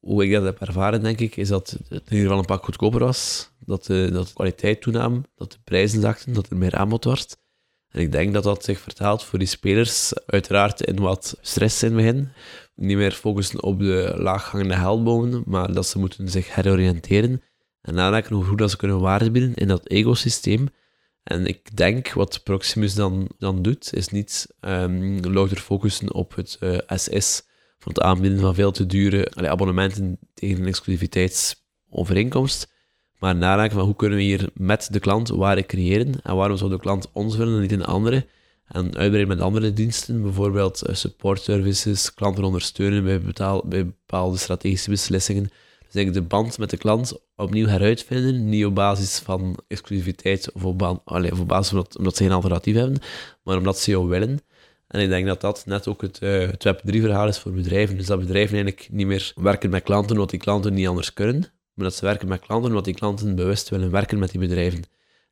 hoe 0.00 0.24
ik 0.24 0.32
dat 0.32 0.44
heb 0.44 0.60
ervaren, 0.60 1.02
denk 1.02 1.20
ik, 1.20 1.36
is 1.36 1.48
dat 1.48 1.70
het 1.70 1.90
in 1.90 2.12
ieder 2.16 2.18
geval 2.18 2.38
een 2.38 2.44
pak 2.44 2.64
goedkoper 2.64 3.00
was, 3.00 3.50
dat 3.58 3.84
de, 3.84 4.08
dat 4.12 4.32
kwaliteit 4.32 4.80
toenam, 4.80 5.24
dat 5.34 5.52
de 5.52 5.58
prijzen 5.64 6.00
zakten, 6.00 6.32
dat 6.32 6.50
er 6.50 6.56
meer 6.56 6.74
aanbod 6.74 7.04
was. 7.04 7.26
En 7.88 8.00
ik 8.00 8.12
denk 8.12 8.34
dat 8.34 8.42
dat 8.42 8.64
zich 8.64 8.78
vertaalt 8.78 9.24
voor 9.24 9.38
die 9.38 9.48
spelers 9.48 10.12
uiteraard 10.26 10.80
in 10.80 11.00
wat 11.00 11.38
stress 11.40 11.82
in 11.82 11.88
het 11.88 11.96
begin. 11.96 12.28
Niet 12.74 12.96
meer 12.96 13.12
focussen 13.12 13.62
op 13.62 13.78
de 13.78 14.14
laaghangende 14.16 14.74
heldbomen, 14.74 15.42
maar 15.46 15.72
dat 15.72 15.86
ze 15.86 15.98
moeten 15.98 16.28
zich 16.28 16.54
heroriënteren 16.54 17.42
en 17.86 17.94
nadenken 17.94 18.36
over 18.36 18.48
hoe 18.48 18.56
dat 18.56 18.70
ze 18.70 18.76
kunnen 18.76 19.00
waarde 19.00 19.30
bieden 19.30 19.54
in 19.54 19.68
dat 19.68 19.86
ecosysteem. 19.86 20.68
En 21.22 21.46
ik 21.46 21.76
denk 21.76 22.12
wat 22.12 22.40
Proximus 22.44 22.94
dan, 22.94 23.28
dan 23.38 23.62
doet, 23.62 23.94
is 23.94 24.08
niet 24.08 24.46
um, 24.60 25.20
louter 25.20 25.56
focussen 25.56 26.14
op 26.14 26.34
het 26.34 26.56
uh, 26.60 26.74
eh, 26.74 26.98
SS 26.98 27.42
van 27.78 27.92
het 27.92 28.02
aanbieden 28.02 28.40
van 28.40 28.54
veel 28.54 28.70
te 28.70 28.86
dure 28.86 29.30
abonnementen 29.34 30.18
tegen 30.34 30.60
een 30.60 30.66
exclusiviteitsovereenkomst, 30.66 32.72
maar 33.18 33.36
nadenken 33.36 33.76
van 33.76 33.86
hoe 33.86 33.96
kunnen 33.96 34.18
we 34.18 34.24
hier 34.24 34.48
met 34.54 34.88
de 34.90 35.00
klant 35.00 35.28
waarde 35.28 35.66
creëren 35.66 36.14
en 36.22 36.36
waarom 36.36 36.56
zou 36.56 36.70
de 36.70 36.78
klant 36.78 37.08
ons 37.12 37.36
willen 37.36 37.54
en 37.54 37.60
niet 37.60 37.72
een 37.72 37.84
andere. 37.84 38.26
En 38.66 38.84
uitbreiden 38.84 39.28
met 39.28 39.40
andere 39.40 39.72
diensten, 39.72 40.22
bijvoorbeeld 40.22 40.88
uh, 40.88 40.94
support 40.94 41.42
services, 41.42 42.14
klanten 42.14 42.44
ondersteunen 42.44 43.04
bij, 43.04 43.20
betaal, 43.20 43.62
bij 43.66 43.84
bepaalde 43.84 44.36
strategische 44.36 44.90
beslissingen. 44.90 45.50
Dus 45.96 46.12
de 46.12 46.22
band 46.22 46.58
met 46.58 46.70
de 46.70 46.76
klant 46.76 47.18
opnieuw 47.36 47.66
heruitvinden, 47.66 48.48
niet 48.48 48.64
op 48.64 48.74
basis 48.74 49.18
van 49.18 49.56
exclusiviteit 49.68 50.52
of 50.52 50.64
op, 50.64 51.00
allez, 51.04 51.44
basis 51.46 51.68
van 51.68 51.78
dat, 51.78 51.98
omdat 51.98 52.16
ze 52.16 52.22
geen 52.22 52.32
alternatief 52.32 52.74
hebben, 52.74 52.98
maar 53.42 53.56
omdat 53.56 53.78
ze 53.78 53.90
jou 53.90 54.08
willen. 54.08 54.40
En 54.88 55.00
ik 55.00 55.08
denk 55.08 55.26
dat 55.26 55.40
dat 55.40 55.66
net 55.66 55.88
ook 55.88 56.02
het, 56.02 56.18
uh, 56.22 56.48
het 56.50 56.66
Web3-verhaal 56.66 57.28
is 57.28 57.38
voor 57.38 57.52
bedrijven. 57.52 57.96
Dus 57.96 58.06
dat 58.06 58.18
bedrijven 58.18 58.54
eigenlijk 58.54 58.88
niet 58.90 59.06
meer 59.06 59.32
werken 59.34 59.70
met 59.70 59.82
klanten 59.82 60.12
omdat 60.12 60.30
die 60.30 60.40
klanten 60.40 60.74
niet 60.74 60.88
anders 60.88 61.12
kunnen, 61.12 61.40
maar 61.74 61.84
dat 61.84 61.94
ze 61.94 62.04
werken 62.04 62.28
met 62.28 62.40
klanten 62.40 62.68
omdat 62.68 62.84
die 62.84 62.94
klanten 62.94 63.34
bewust 63.34 63.68
willen 63.68 63.90
werken 63.90 64.18
met 64.18 64.30
die 64.30 64.40
bedrijven. 64.40 64.82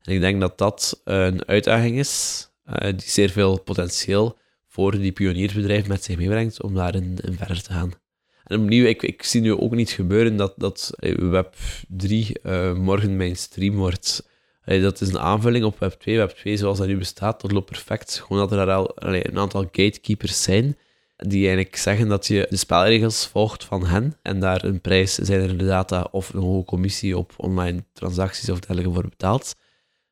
En 0.02 0.12
ik 0.12 0.20
denk 0.20 0.40
dat 0.40 0.58
dat 0.58 1.00
een 1.04 1.46
uitdaging 1.46 1.98
is 1.98 2.46
uh, 2.66 2.74
die 2.80 3.08
zeer 3.08 3.30
veel 3.30 3.60
potentieel 3.60 4.38
voor 4.68 4.98
die 4.98 5.12
pioniersbedrijven 5.12 5.88
met 5.88 6.04
zich 6.04 6.16
meebrengt 6.16 6.62
om 6.62 6.74
daarin 6.74 7.18
in 7.22 7.36
verder 7.36 7.62
te 7.62 7.72
gaan. 7.72 8.03
En 8.44 8.60
opnieuw, 8.60 8.86
ik, 8.86 9.02
ik 9.02 9.22
zie 9.22 9.40
nu 9.40 9.52
ook 9.52 9.74
niet 9.74 9.90
gebeuren 9.90 10.36
dat, 10.36 10.54
dat 10.56 10.94
Web3 11.06 12.10
uh, 12.10 12.74
morgen 12.74 13.16
mainstream 13.16 13.76
wordt. 13.76 14.28
dat 14.64 15.00
is 15.00 15.08
een 15.08 15.18
aanvulling 15.18 15.64
op 15.64 15.74
Web2. 15.74 16.28
Web2 16.28 16.52
zoals 16.52 16.78
dat 16.78 16.86
nu 16.86 16.96
bestaat, 16.96 17.40
dat 17.40 17.52
loopt 17.52 17.70
perfect. 17.70 18.20
Gewoon 18.20 18.48
dat 18.48 18.58
er 18.58 18.70
al 18.70 18.92
een 18.94 19.38
aantal 19.38 19.62
gatekeepers 19.62 20.42
zijn 20.42 20.76
die 21.16 21.46
eigenlijk 21.46 21.76
zeggen 21.76 22.08
dat 22.08 22.26
je 22.26 22.46
de 22.50 22.56
spelregels 22.56 23.26
volgt 23.26 23.64
van 23.64 23.86
hen 23.86 24.18
en 24.22 24.40
daar 24.40 24.64
een 24.64 24.80
prijs, 24.80 25.14
zijn 25.14 25.40
er 25.40 25.58
de 25.58 25.64
data 25.64 26.08
of 26.10 26.34
een 26.34 26.40
hoge 26.40 26.64
commissie 26.64 27.18
op 27.18 27.32
online 27.36 27.84
transacties 27.92 28.50
of 28.50 28.58
dergelijke 28.58 28.92
voor 28.92 29.08
betaalt. 29.08 29.54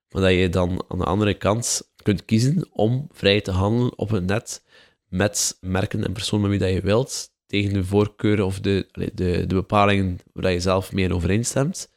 Maar 0.08 0.22
dat 0.22 0.32
je 0.32 0.48
dan 0.48 0.84
aan 0.88 0.98
de 0.98 1.04
andere 1.04 1.34
kant 1.34 1.92
kunt 2.02 2.24
kiezen 2.24 2.68
om 2.72 3.08
vrij 3.12 3.40
te 3.40 3.50
handelen 3.50 3.98
op 3.98 4.10
het 4.10 4.26
net 4.26 4.62
met 5.08 5.56
merken 5.60 6.04
en 6.04 6.12
personen 6.12 6.48
met 6.48 6.58
wie 6.58 6.68
dat 6.68 6.76
je 6.76 6.86
wilt, 6.86 7.31
tegen 7.52 7.72
de 7.72 7.84
voorkeuren 7.84 8.44
of 8.44 8.60
de, 8.60 8.86
de, 8.92 9.46
de 9.46 9.54
bepalingen 9.54 10.18
waar 10.32 10.52
je 10.52 10.60
zelf 10.60 10.92
mee 10.92 11.14
overeenstemt. 11.14 11.88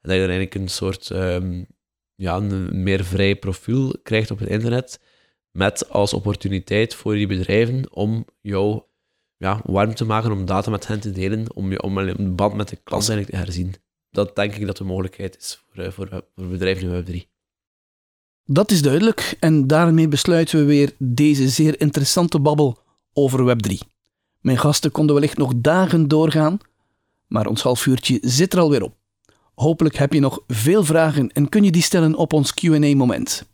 En 0.00 0.08
dat 0.08 0.12
je 0.12 0.18
dan 0.18 0.30
eigenlijk 0.30 0.54
een 0.54 0.68
soort 0.68 1.10
um, 1.10 1.66
ja, 2.14 2.36
een 2.36 2.82
meer 2.82 3.04
vrij 3.04 3.36
profiel 3.36 3.94
krijgt 4.02 4.30
op 4.30 4.38
het 4.38 4.48
internet, 4.48 5.00
met 5.50 5.90
als 5.90 6.12
opportuniteit 6.12 6.94
voor 6.94 7.14
die 7.14 7.26
bedrijven 7.26 7.92
om 7.92 8.24
jou 8.40 8.82
ja, 9.36 9.60
warm 9.64 9.94
te 9.94 10.04
maken, 10.04 10.32
om 10.32 10.44
data 10.44 10.70
met 10.70 10.86
hen 10.86 11.00
te 11.00 11.10
delen, 11.10 11.54
om, 11.54 11.70
je, 11.70 11.82
om 11.82 11.98
een 11.98 12.34
band 12.34 12.54
met 12.54 12.68
de 12.68 12.76
klant 12.76 13.08
eigenlijk 13.08 13.30
te 13.30 13.44
herzien. 13.44 13.74
Dat 14.10 14.36
denk 14.36 14.54
ik 14.54 14.66
dat 14.66 14.76
de 14.76 14.84
mogelijkheid 14.84 15.36
is 15.36 15.62
voor, 15.66 15.84
eh, 15.84 15.90
voor, 15.90 16.24
voor 16.36 16.46
bedrijven 16.46 16.90
in 16.90 17.24
Web3. 17.24 17.28
Dat 18.44 18.70
is 18.70 18.82
duidelijk 18.82 19.36
en 19.40 19.66
daarmee 19.66 20.08
besluiten 20.08 20.58
we 20.58 20.64
weer 20.64 20.92
deze 20.98 21.48
zeer 21.48 21.80
interessante 21.80 22.40
babbel 22.40 22.78
over 23.12 23.56
Web3. 23.56 23.97
Mijn 24.48 24.60
gasten 24.60 24.90
konden 24.90 25.14
wellicht 25.14 25.36
nog 25.36 25.52
dagen 25.56 26.08
doorgaan, 26.08 26.58
maar 27.26 27.46
ons 27.46 27.62
halfuurtje 27.62 28.18
zit 28.20 28.52
er 28.52 28.60
alweer 28.60 28.82
op. 28.82 28.94
Hopelijk 29.54 29.96
heb 29.96 30.12
je 30.12 30.20
nog 30.20 30.40
veel 30.46 30.84
vragen 30.84 31.32
en 31.32 31.48
kun 31.48 31.64
je 31.64 31.70
die 31.70 31.82
stellen 31.82 32.14
op 32.14 32.32
ons 32.32 32.54
QA-moment. 32.54 33.48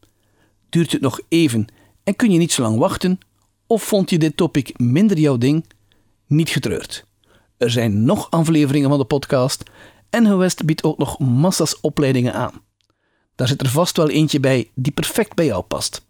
Duurt 0.68 0.92
het 0.92 1.00
nog 1.00 1.20
even 1.28 1.66
en 2.04 2.16
kun 2.16 2.30
je 2.30 2.38
niet 2.38 2.52
zo 2.52 2.62
lang 2.62 2.78
wachten? 2.78 3.18
Of 3.66 3.82
vond 3.82 4.10
je 4.10 4.18
dit 4.18 4.36
topic 4.36 4.78
minder 4.78 5.18
jouw 5.18 5.38
ding? 5.38 5.64
Niet 6.26 6.48
getreurd. 6.48 7.06
Er 7.56 7.70
zijn 7.70 8.04
nog 8.04 8.30
afleveringen 8.30 8.88
van 8.88 8.98
de 8.98 9.04
podcast 9.04 9.62
en 10.10 10.38
West 10.38 10.64
biedt 10.64 10.84
ook 10.84 10.98
nog 10.98 11.18
massa's 11.18 11.78
opleidingen 11.80 12.34
aan. 12.34 12.62
Daar 13.34 13.48
zit 13.48 13.60
er 13.60 13.68
vast 13.68 13.96
wel 13.96 14.10
eentje 14.10 14.40
bij 14.40 14.70
die 14.74 14.92
perfect 14.92 15.34
bij 15.34 15.46
jou 15.46 15.62
past. 15.62 16.06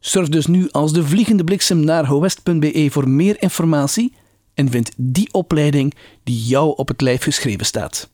Surf 0.00 0.28
dus 0.28 0.46
nu 0.46 0.70
als 0.70 0.92
de 0.92 1.04
vliegende 1.04 1.44
bliksem 1.44 1.80
naar 1.80 2.06
howest.be 2.06 2.88
voor 2.90 3.08
meer 3.08 3.42
informatie 3.42 4.14
en 4.56 4.70
vind 4.70 4.90
die 4.96 5.32
opleiding 5.32 5.94
die 6.22 6.44
jou 6.44 6.76
op 6.76 6.88
het 6.88 7.00
lijf 7.00 7.22
geschreven 7.22 7.66
staat. 7.66 8.10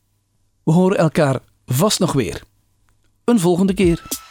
We 0.63 0.73
horen 0.73 0.99
elkaar 0.99 1.41
vast 1.67 1.99
nog 1.99 2.13
weer. 2.13 2.43
een 3.25 3.41
volgende 3.41 3.75
keer. 3.75 4.22